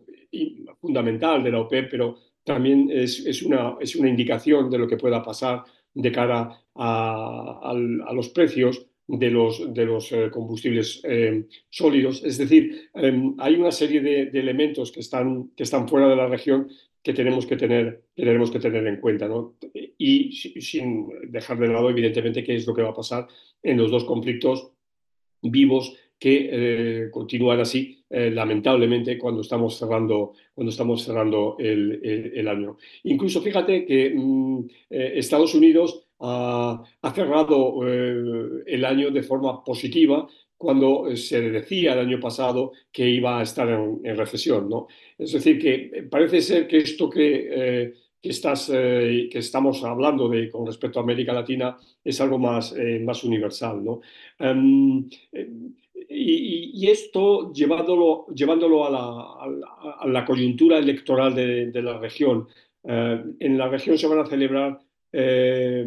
[0.80, 4.96] fundamental de la OPEP, pero también es, es, una, es una indicación de lo que
[4.96, 11.44] pueda pasar de cara a, a los precios de los, de los eh, combustibles eh,
[11.70, 12.22] sólidos.
[12.24, 16.26] Es decir, em, hay una serie de, elementos que están, que están fuera de la
[16.28, 16.68] región
[17.02, 19.28] que tenemos que tener, tenemos que tener en cuenta.
[19.28, 19.54] ¿no?
[19.96, 23.28] Y sin dejar de lado, evidentemente, qué es lo que va a pasar
[23.62, 24.72] en los dos conflictos
[25.40, 32.00] vivos que eh, continúan así, lamentablemente, cuando estamos cerrando, cuando estamos cerrando el,
[32.34, 32.78] el, año.
[33.02, 40.26] Incluso fíjate que mm, Estados Unidos ha, cerrado eh, el año de forma positiva
[40.56, 44.68] cuando eh, se decía el año pasado que iba a estar en, recesión.
[44.68, 44.86] ¿no?
[45.18, 50.50] Es decir, que parece ser que esto que, eh, que, estás, que estamos hablando de,
[50.50, 53.84] con respecto a América Latina es algo más, más universal.
[53.84, 54.00] ¿no?
[54.38, 55.08] Em,
[56.08, 62.48] y, esto llevándolo, llevándolo a, la, a, la, coyuntura electoral de la región.
[62.84, 65.86] en la región se van a celebrar eh,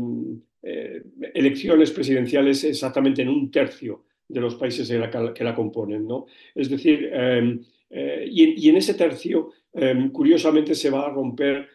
[0.61, 1.03] eh,
[1.33, 6.05] elecciones presidenciales exactamente en un tercio de los países que la, componen.
[6.05, 6.25] ¿no?
[6.53, 11.67] Es decir, em, eh, y, en ese tercio, em, curiosamente, se va a romper,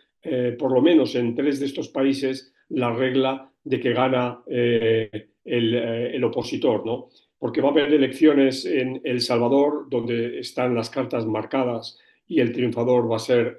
[0.58, 6.24] por lo menos en tres de estos países, la regla de que gana el, el,
[6.24, 6.86] opositor.
[6.86, 7.10] ¿no?
[7.38, 12.52] Porque va a haber elecciones en El Salvador, donde están las cartas marcadas y el
[12.52, 13.58] triunfador va a ser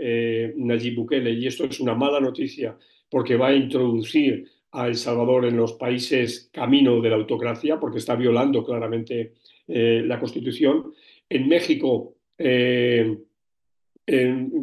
[0.57, 1.31] Nayib Bukele.
[1.33, 2.75] Y esto es una mala noticia
[3.15, 7.99] porque va a introducir a El Salvador en los países camino de la autocracia, porque
[7.99, 9.35] está violando claramente
[9.69, 10.91] eh, la Constitución.
[11.29, 13.17] En México, eh,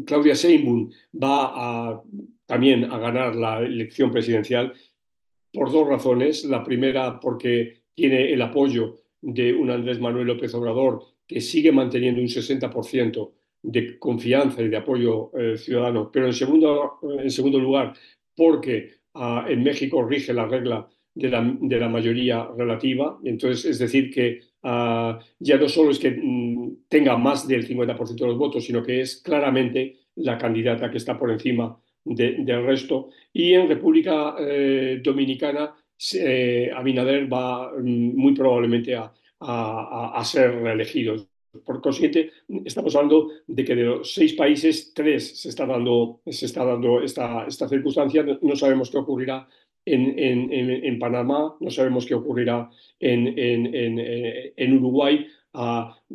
[0.04, 2.02] Claudia Sheinbaum va
[2.44, 4.74] también a ganar la elección presidencial
[5.50, 6.44] por dos razones.
[6.44, 12.20] La primera, porque tiene el apoyo de un Andrés Manuel López Obrador que sigue manteniendo
[12.20, 13.30] un 60%
[13.62, 17.94] de confianza y de apoyo eh, ciudadano, pero en segundo, en segundo lugar
[18.42, 23.20] porque ah, en México rige la regla de la, mayoría relativa.
[23.22, 28.16] Entonces, es decir, que ah, ya no solo es que mm, tenga más del 50%
[28.16, 33.10] de los votos, sino que es claramente la candidata que está por encima del resto.
[33.32, 35.72] Y en República eh, Dominicana,
[36.14, 39.12] eh, Abinader va mm, muy probablemente a,
[40.24, 41.16] ser reelegido.
[41.64, 42.30] Por consiguiente,
[42.64, 47.02] estamos hablando de que de los seis países, tres se está dando, se está dando
[47.02, 48.24] esta, esta circunstancia.
[48.40, 49.46] No sabemos qué ocurrirá
[49.84, 55.26] en, en, en, Panamá, no sabemos qué ocurrirá en, Uruguay,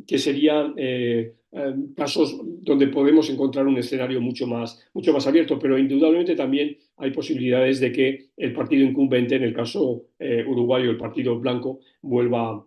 [0.08, 5.58] que serían eh, eh, casos donde podemos encontrar un escenario mucho más, mucho más abierto,
[5.60, 10.90] pero indudablemente también hay posibilidades de que el partido incumbente, en el caso eh, uruguayo,
[10.90, 12.66] el partido blanco, vuelva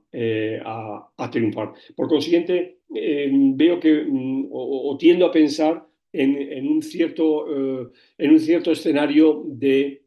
[0.65, 1.73] a, triunfar.
[1.95, 7.47] Por consiguiente, veo que, mm, o, tiendo a pensar en, un, cierto,
[8.19, 10.01] en un cierto escenario de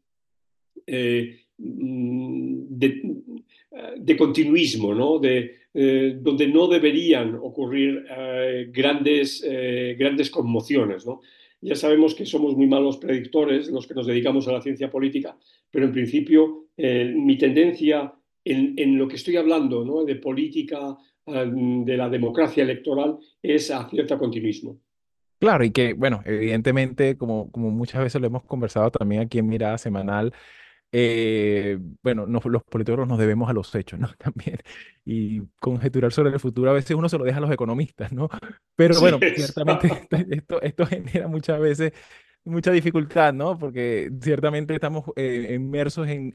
[0.88, 2.66] eh, mm,
[4.06, 5.20] de, continuismo, ¿no?
[5.20, 9.46] De, eh, donde no deberían ocurrir eh, grandes,
[9.98, 11.06] grandes conmociones.
[11.06, 11.22] ¿no?
[11.62, 15.36] Ya sabemos que somos muy malos predictores los que nos dedicamos a la ciencia política,
[15.72, 20.04] pero en principio mi tendencia en, en, lo que estoy hablando ¿no?
[20.04, 24.80] de política, de la democracia electoral, es a cierto continuismo.
[25.44, 29.48] Claro, y que, bueno, evidentemente, como, como muchas veces lo hemos conversado también aquí en
[29.50, 30.34] Mirada Semanal,
[30.96, 34.10] eh, bueno, los politólogos nos debemos a los hechos, ¿no?
[34.18, 34.60] También.
[35.04, 38.30] Y conjeturar sobre el futuro a veces uno se lo deja a los economistas, ¿no?
[38.76, 41.94] Pero bueno, ciertamente esto, esto genera muchas veces
[42.46, 43.58] mucha dificultad, ¿no?
[43.58, 46.34] Porque ciertamente estamos eh, inmersos en,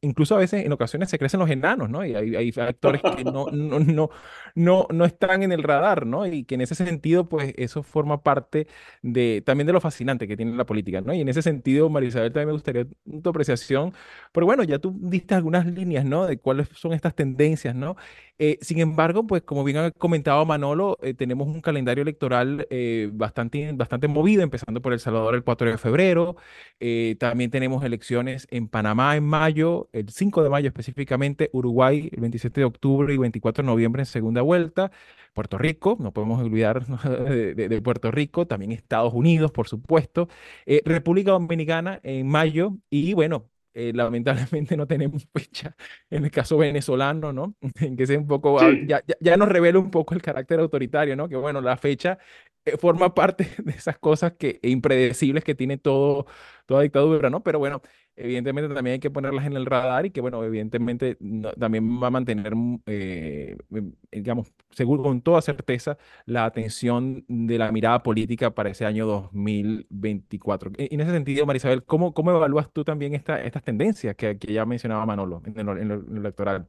[0.00, 2.04] incluso a veces en ocasiones se crecen los enanos, ¿no?
[2.04, 4.10] Y hay, hay actores que no, no, no,
[4.54, 6.26] no, no están en el radar, ¿no?
[6.26, 8.66] Y que en ese sentido, pues eso forma parte
[9.02, 11.12] de, también de lo fascinante que tiene la política, ¿no?
[11.14, 12.86] Y en ese sentido, María Isabel, también me gustaría
[13.22, 13.92] tu apreciación,
[14.32, 16.26] pero bueno, ya tú diste algunas líneas, ¿no?
[16.26, 17.96] De cuáles son estas tendencias, ¿no?
[18.44, 22.66] Eh, sin embargo, pues como bien ha comentado Manolo, eh, tenemos un calendario electoral
[23.12, 26.34] bastante, bastante movido, empezando por el Salvador el 4 de febrero.
[26.80, 32.20] Eh, también tenemos elecciones en Panamá en mayo, el 5 de mayo específicamente, Uruguay el
[32.20, 34.90] 27 de octubre y 24 de noviembre en segunda vuelta.
[35.34, 36.84] Puerto Rico, no podemos olvidar
[37.54, 40.28] de, Puerto Rico, también Estados Unidos, por supuesto,
[40.66, 45.74] eh, República Dominicana en mayo y bueno, eh, lamentablemente no tenemos fecha
[46.10, 47.54] en el caso venezolano, ¿no?
[47.80, 51.16] En que sea un poco, ya, ya, ya, nos revela un poco el carácter autoritario,
[51.16, 51.28] ¿no?
[51.28, 52.18] Que bueno, la fecha
[52.64, 56.26] eh, forma parte de esas cosas que, impredecibles que tiene todo,
[56.66, 57.42] toda dictadura, ¿no?
[57.42, 57.82] Pero bueno,
[58.16, 61.16] evidentemente también hay que ponerlas en el radar y que, bueno, evidentemente
[61.58, 67.58] también va a mantener, mm, eh, em, digamos, seguro, con toda certeza, la atención de
[67.58, 70.72] la mirada política para ese año 2024.
[70.78, 74.52] E, en ese sentido, Marisabel, ¿cómo, cómo evalúas tú también esta, estas tendencias que, que
[74.52, 76.68] ya mencionaba Manolo en en lo electoral?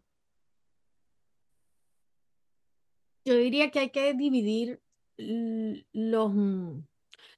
[3.26, 4.82] Yo diría que hay que dividir
[5.18, 6.80] los, mm,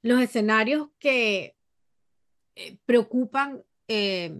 [0.02, 1.56] los escenarios que
[2.56, 4.34] eh, preocupan, eh,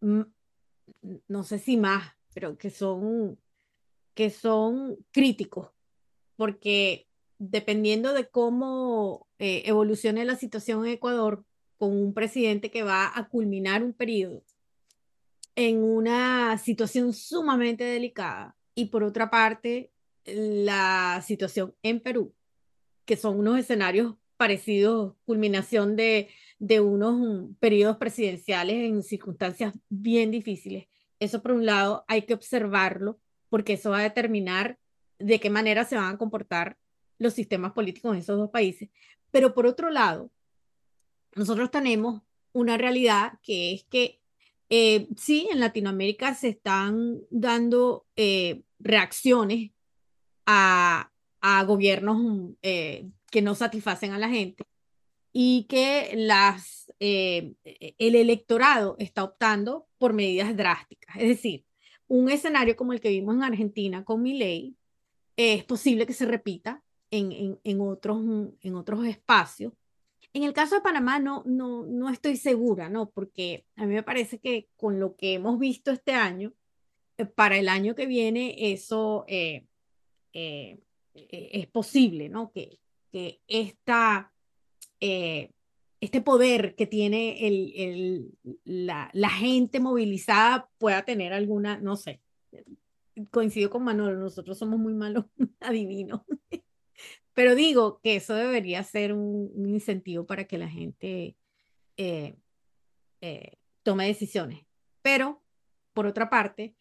[0.00, 3.38] no sé si más, pero que son,
[4.14, 5.70] que son críticos,
[6.36, 7.06] porque
[7.38, 11.44] dependiendo de cómo eh, evolucione la situación en Ecuador,
[11.78, 14.44] con un presidente que va a culminar un periodo
[15.56, 19.92] en una situación sumamente delicada, y por otra parte,
[20.24, 22.32] la situación en Perú,
[23.04, 26.28] que son unos escenarios parecidos, culminación de,
[26.62, 30.86] de unos mm, periodos presidenciales en circunstancias bien difíciles.
[31.18, 34.78] Eso por un lado hay que observarlo porque eso va a determinar
[35.18, 36.78] de qué manera se van a comportar
[37.18, 38.90] los sistemas políticos en esos dos países.
[39.32, 40.30] Pero por otro lado,
[41.34, 44.20] nosotros tenemos una realidad que es que
[44.70, 49.72] eh, sí, en Latinoamérica se están dando eh, reacciones
[50.46, 51.10] a,
[51.40, 54.62] a gobiernos eh, que no satisfacen a la gente
[55.32, 57.54] y que las, eh,
[57.98, 61.16] el electorado está optando por medidas drásticas.
[61.16, 61.64] Es decir,
[62.08, 64.76] un escenario como el que vimos en Argentina con mi ley
[65.36, 68.18] es posible que se repita en, en, en, otros,
[68.60, 69.72] en otros espacios.
[70.34, 73.10] En el caso de Panamá no, no, no estoy segura, ¿no?
[73.10, 76.52] Porque a mí me parece que con lo que hemos visto este año,
[77.18, 79.66] eh, para el año que viene, eso eh,
[81.14, 82.50] es posible, ¿no?
[82.50, 82.78] Que,
[83.10, 84.32] que esta,
[85.04, 85.50] eh,
[86.00, 92.20] este poder que tiene el, el, la, la, gente movilizada pueda tener alguna, no sé,
[93.32, 95.24] coincido con Manolo, nosotros somos muy malos
[95.60, 96.20] adivinos,
[97.34, 101.36] pero digo que eso debería ser un, incentivo para que la gente
[101.96, 102.36] eh,
[103.82, 104.64] tome decisiones.
[105.02, 105.42] Pero
[105.92, 106.76] por otra parte,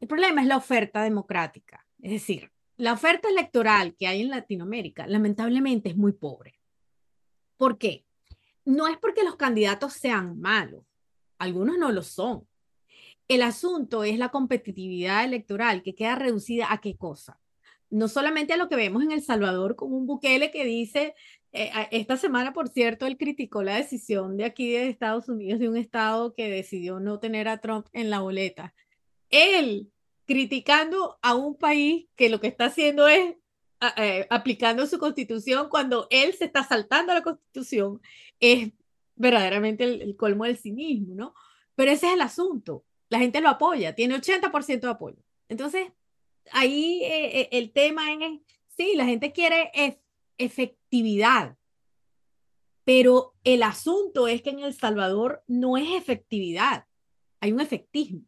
[0.00, 1.86] el problema es la oferta democrática.
[2.00, 6.61] Es decir, la oferta electoral que hay en Latinoamérica lamentablemente es muy pobre.
[7.62, 8.04] ¿Por qué?
[8.64, 10.84] No es porque los candidatos sean malos,
[11.38, 12.48] algunos no lo son.
[13.28, 17.38] El asunto es la competitividad electoral que queda reducida a qué cosa.
[17.88, 21.14] No solamente a lo que vemos en El Salvador con un Bukele que dice,
[21.52, 25.68] eh, esta semana, por cierto, él criticó la decisión de aquí de Estados Unidos, de
[25.68, 28.74] un estado que decidió no tener a Trump en la boleta.
[29.30, 29.92] Él
[30.26, 33.36] criticando a un país que lo que está haciendo es
[33.96, 38.00] eh, aplicando su constitución cuando él se está saltando la constitución,
[38.38, 38.70] es
[39.16, 41.34] verdaderamente el, colmo del cinismo, ¿no?
[41.74, 42.84] Pero ese es el asunto.
[43.08, 45.18] La gente lo apoya, tiene 80% de apoyo.
[45.48, 45.92] Entonces,
[46.52, 49.70] ahí eh, eh, el tema es, sí, la gente quiere
[50.38, 51.56] efectividad,
[52.84, 56.86] pero el asunto es que en El Salvador no es efectividad,
[57.40, 58.22] hay un efectismo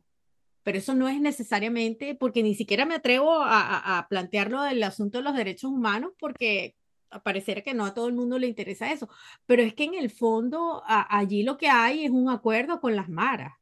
[0.65, 5.25] pero eso no es necesariamente, porque ni siquiera me atrevo a, plantearlo del asunto de
[5.25, 6.75] los derechos humanos, porque
[7.23, 9.09] parecer que no a todo el mundo le interesa eso,
[9.47, 13.09] pero es que en el fondo allí lo que hay es un acuerdo con las
[13.09, 13.53] maras,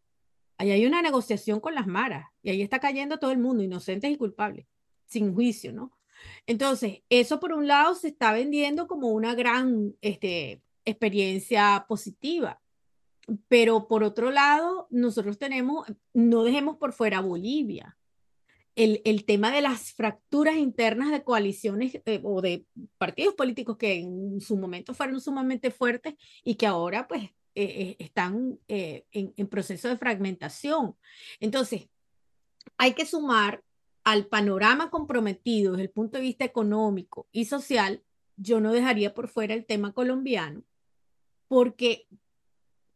[0.57, 4.11] allí hay una negociación con las maras, y ahí está cayendo todo el mundo, inocentes
[4.11, 4.67] y culpables,
[5.07, 5.93] sin juicio, ¿no?
[6.47, 12.62] Entonces, eso por un lado se está vendiendo como una gran este, experiencia positiva,
[13.49, 17.97] pero por otro lado, nosotros tenemos, no dejemos por fuera Bolivia.
[18.75, 22.65] El, el tema de las fracturas internas de coaliciones eh, o de
[22.97, 27.97] partidos políticos que en su momento fueron sumamente fuertes y que ahora pues eh, eh,
[27.99, 29.05] están en,
[29.37, 30.97] en proceso de fragmentación.
[31.39, 31.91] Entonces,
[32.79, 33.63] hay que sumar
[34.05, 38.03] al panorama comprometido desde el punto de vista económico y social,
[38.37, 40.65] yo no dejaría por fuera el tema colombiano,
[41.47, 42.07] porque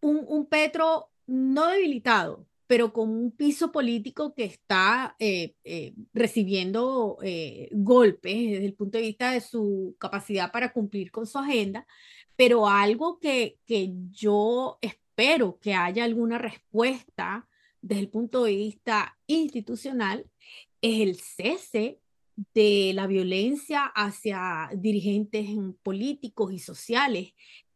[0.01, 7.69] un, Petro no debilitado, pero con un piso político que está eh, eh, recibiendo eh,
[7.73, 11.87] golpes desde el punto de vista de su capacidad para cumplir con su agenda,
[12.37, 17.49] pero algo que, que yo espero que haya alguna respuesta
[17.81, 20.27] desde el punto de vista institucional
[20.81, 22.01] es el cese
[22.55, 25.49] de la violencia hacia dirigentes
[25.83, 27.33] políticos y sociales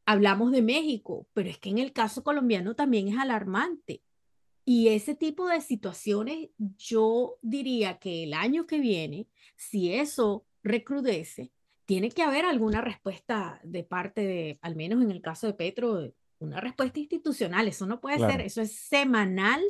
[0.07, 4.03] hablamos de México, pero es que en el caso colombiano también es alarmante.
[4.65, 9.27] Y ese tipo de situaciones, yo diría que el año que viene,
[9.57, 11.51] si eso recrudece,
[11.87, 16.13] tiene que haber alguna respuesta de parte de, al menos en el caso de Petro,
[16.39, 17.67] una respuesta institucional.
[17.67, 19.61] Eso no puede ser, eso es semanal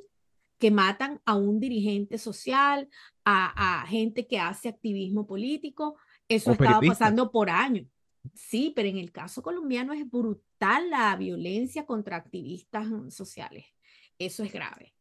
[0.58, 2.88] que matan a un dirigente social,
[3.24, 5.96] a, gente que hace activismo político.
[6.28, 7.86] Eso estaba pasando por años.
[8.34, 13.66] Sí, pero en el caso colombiano es brutal la violencia contra activistas sociales.
[14.18, 14.94] Eso es grave.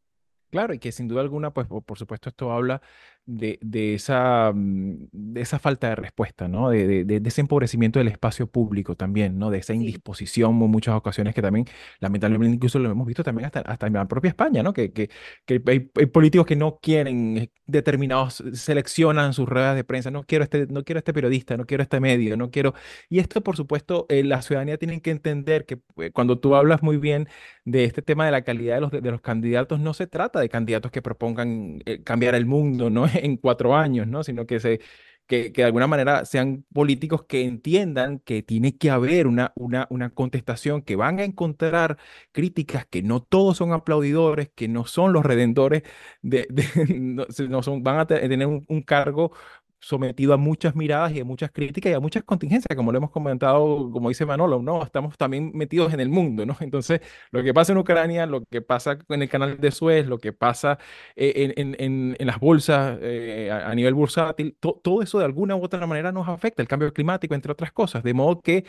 [0.50, 2.82] Claro, y que sin duda alguna, pues por supuesto esto habla
[3.30, 6.70] de, esa, mm, de esa falta de respuesta, ¿no?
[6.70, 9.50] De, de, ese empobrecimiento del espacio público también, ¿no?
[9.50, 11.66] De esa indisposición en muchas ocasiones que también,
[12.00, 14.72] lamentablemente, incluso lo hemos visto también hasta, hasta en la propia España, ¿no?
[14.72, 15.10] Que, que,
[15.44, 20.44] que hay, políticos que no quieren eh, determinados, seleccionan sus ruedas de prensa, no quiero
[20.44, 22.74] este, no quiero este periodista, no quiero este medio, no quiero...
[23.08, 26.82] Y esto, por supuesto, eh, la ciudadanía tiene que entender que eh, cuando tú hablas
[26.82, 27.28] muy bien
[27.64, 30.48] de este tema de la calidad de los, de, los candidatos, no se trata de
[30.48, 33.06] candidatos que propongan cambiar el mundo, ¿no?
[33.24, 34.22] en cuatro años, ¿no?
[34.24, 34.80] Sino que, se,
[35.26, 39.86] que, que, de alguna manera sean políticos que entiendan que tiene que haber una, una,
[39.90, 41.98] una contestación, que van a encontrar
[42.32, 45.82] críticas, que no todos son aplaudidores, que no son los redentores,
[46.22, 46.46] de,
[47.48, 49.32] no, son, van a tener un cargo
[49.80, 53.10] sometido a muchas miradas y a muchas críticas y a muchas contingencias, como lo hemos
[53.10, 54.82] comentado, como dice Manolo, ¿no?
[54.82, 56.56] Estamos también metidos en el mundo, ¿no?
[56.60, 57.00] Entonces,
[57.30, 60.32] lo que pasa en Ucrania, lo que pasa en el canal de Suez, lo que
[60.32, 60.78] pasa
[61.16, 65.64] eh, en, en, en, las bolsas eh, a, nivel bursátil, todo eso de alguna u
[65.64, 68.64] otra manera nos afecta, el cambio climático, entre otras cosas, de modo que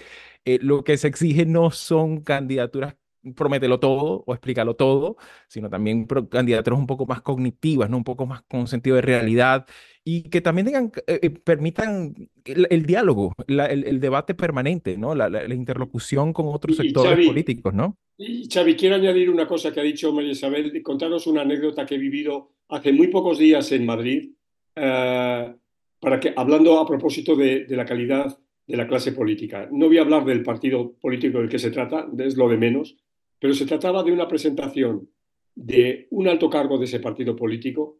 [0.45, 2.95] eh, lo que se exige no son candidaturas
[3.35, 5.17] promételo todo o explícalo todo,
[5.47, 7.97] sino también candidaturas un poco más cognitivas, ¿no?
[7.97, 9.65] un poco más con sentido de realidad
[10.03, 12.15] y que también tengan, eh, eh, permitan
[12.45, 15.13] el, diálogo, el, debate permanente, ¿no?
[15.13, 17.97] La, interlocución con otros sectores políticos, ¿no?
[18.17, 21.95] Y Xavi, quiero añadir una cosa que ha dicho María Isabel, contaros una anécdota que
[21.95, 24.31] he vivido hace muy pocos días en Madrid,
[24.75, 25.55] eh,
[25.99, 29.67] para que, hablando a propósito de, de la calidad de la clase política.
[29.71, 32.95] No voy a hablar del partido político del que se trata, es lo de menos,
[33.41, 35.09] pero se trataba de una presentación
[35.55, 37.97] de un alto cargo de ese partido político,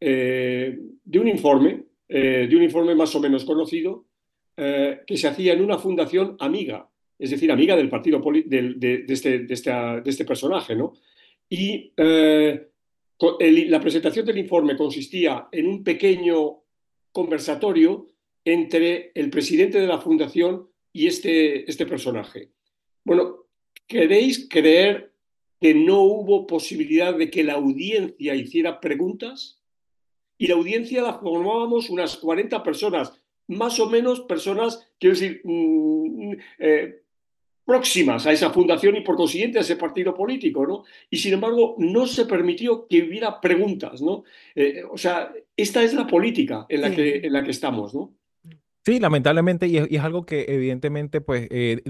[0.00, 4.06] eh, de un informe, eh, de un informe más o menos conocido,
[4.56, 9.04] eh, que se hacía en una fundación amiga, es decir, amiga del partido de, de,
[9.06, 10.94] este, de, este, personaje, ¿no?
[11.50, 16.62] Y la presentación del informe consistía en un pequeño
[17.12, 18.06] conversatorio
[18.42, 22.52] entre el presidente de la fundación y este, este personaje.
[23.04, 23.47] Bueno,
[23.88, 25.12] ¿queréis creer
[25.60, 29.60] que no hubo posibilidad de que la audiencia hiciera preguntas?
[30.36, 33.12] Y la audiencia la formábamos unas 40 personas,
[33.48, 37.02] más o menos personas, quiero decir, mm, eh,
[37.64, 40.84] próximas a esa fundación y por consiguiente a ese partido político, ¿no?
[41.10, 44.24] Y sin embargo, no se permitió que hubiera preguntas, ¿no?
[44.54, 48.14] Eh, o sea, esta es la política en la, que, en la que estamos, ¿no?
[48.88, 51.82] Sí, lamentablemente, y es, algo que evidentemente pues eh,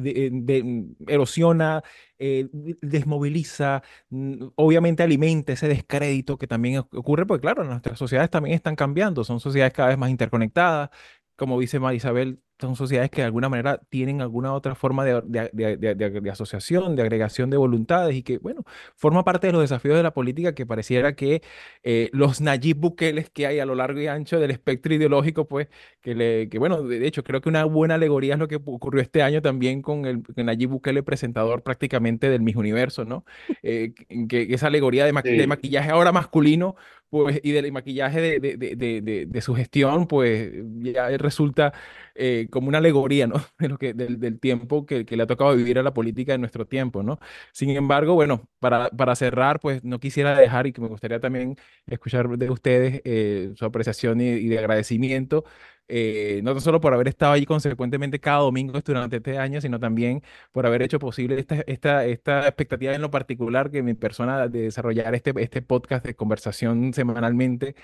[1.07, 1.85] erosiona,
[2.19, 2.49] eh,
[2.83, 8.75] desmoviliza, mm, obviamente alimenta ese descrédito que también ocurre, porque claro, nuestras sociedades también están
[8.75, 10.91] cambiando, son sociedades cada vez más interconectadas,
[11.37, 16.31] como dice Marisabel, son sociedades que de alguna manera tienen alguna otra forma de, de,
[16.31, 18.65] asociación, de agregación de voluntades y que, bueno,
[18.97, 21.43] forma parte de los desafíos de la política que pareciera que
[21.85, 25.69] eh, los Nayib Bukeles que hay a lo largo y ancho del espectro ideológico, pues,
[26.01, 29.03] que, le, que bueno, de hecho, creo que una buena alegoría es lo que ocurrió
[29.03, 33.25] este año también con el, Nayib Bukele presentador prácticamente del Miss Universo, ¿no?
[33.63, 33.93] Eh,
[34.29, 36.77] que, esa alegoría de, de maquillaje ahora masculino
[37.11, 41.73] pues, y del maquillaje de, de, de, su gestión, pues ya resulta
[42.15, 43.37] eh, como una alegoría, ¿no?
[43.59, 46.33] De lo que, del, del tiempo que, que, le ha tocado vivir a la política
[46.33, 47.19] de nuestro tiempo, ¿no?
[47.53, 51.57] Sin embargo, bueno, para, para cerrar, pues no quisiera dejar y que me gustaría también
[51.87, 55.45] escuchar de ustedes eh, su apreciación y, y de agradecimiento
[55.89, 60.23] eh, no solo por haber estado allí consecuentemente cada domingo durante este año, sino también
[60.53, 64.63] por haber hecho posible esta, esta, esta expectativa en lo particular que mi persona de
[64.63, 67.75] desarrollar este, este podcast de conversación semanalmente,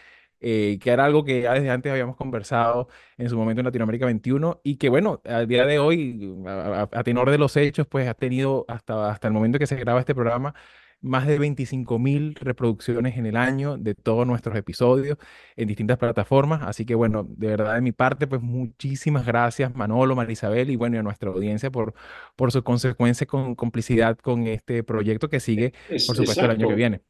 [0.47, 4.05] eh, que era algo que ya desde antes habíamos conversado en su momento en Latinoamérica
[4.05, 8.07] 21 y que bueno, al día de hoy, a, a tenor de los hechos, pues
[8.09, 10.55] ha tenido hasta, hasta el momento que se graba este programa
[11.01, 15.19] más de 25 mil reproducciones en el año de todos nuestros episodios
[15.57, 16.63] en distintas plataformas.
[16.63, 20.97] Así que bueno, de verdad de mi parte, pues muchísimas gracias Manolo, Marisabel y bueno,
[20.97, 21.95] y a nuestra audiencia por,
[22.37, 25.73] por su consecuencia con complicidad con este proyecto que sigue,
[26.07, 27.01] por supuesto, el año que viene.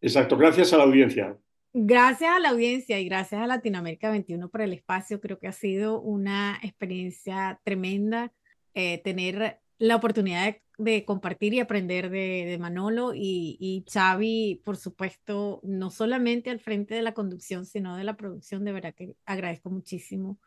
[0.00, 1.36] Exacto, gracias a la audiencia.
[1.76, 5.20] Gracias a la audiencia y gracias a Latinoamérica 21 por el espacio.
[5.20, 8.32] Creo que ha sido una experiencia tremenda
[8.74, 15.60] eh, tener la oportunidad de, compartir y aprender de, Manolo y, y, Xavi, por supuesto,
[15.64, 18.64] no solamente al frente de la conducción, sino de la producción.
[18.64, 20.38] De verdad que agradezco muchísimo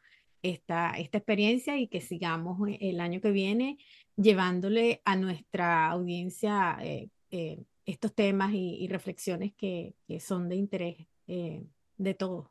[0.43, 3.77] esta, experiencia y que sigamos el año que viene
[4.15, 11.65] llevándole a nuestra audiencia eh, eh, estos temas y, reflexiones que, son de interés eh,
[11.97, 12.47] de todos.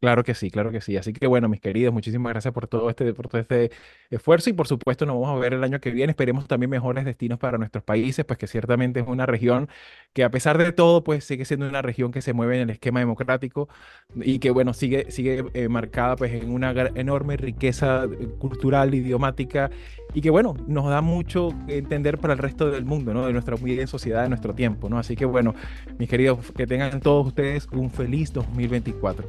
[0.00, 0.96] Claro que sí, claro que sí.
[0.96, 3.70] Así que bueno, mis queridos, muchísimas gracias por todo este, por todo este
[4.10, 6.10] esfuerzo y por supuesto nos vamos a ver el año que viene.
[6.10, 9.68] Esperemos también mejores destinos para nuestros países, pues que ciertamente es una región
[10.12, 12.70] que a pesar de todo, pues sigue siendo una región que se mueve en el
[12.70, 13.68] esquema democrático
[14.16, 19.70] y que bueno, sigue, sigue eh, marcada pues en una enorme riqueza eh, cultural, idiomática
[20.12, 23.26] y que bueno, nos da mucho entender para el resto del mundo, ¿no?
[23.26, 24.98] De nuestra sociedad, de nuestro tiempo, ¿no?
[24.98, 25.54] Así que bueno,
[25.98, 29.28] mis queridos, que tengan todos ustedes un feliz 2024.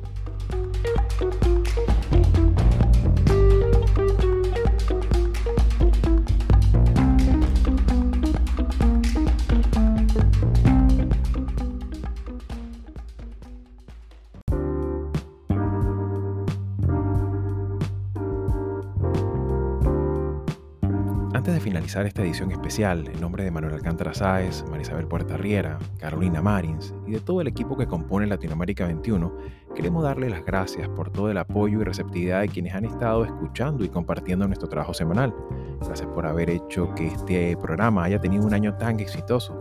[21.88, 26.93] Finalizar esta edición especial, en nombre de Manuel Alcántara Sáez, Marisabel Puerta Riera, Carolina Marins
[27.05, 29.33] y de todo el equipo que compone Latinoamérica 21,
[29.73, 33.85] queremos darle las gracias por todo el apoyo y receptividad de quienes han estado escuchando
[33.85, 35.33] y compartiendo nuestro trabajo semanal.
[35.79, 39.53] Gracias por haber hecho que este programa haya tenido un año tan exitoso.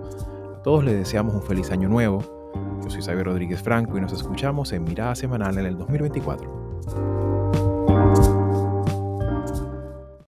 [0.57, 2.19] A todos les deseamos un feliz año nuevo.
[2.83, 7.36] Yo soy Xavier Rodríguez Franco y nos escuchamos en Mirada Semanal en el 2024.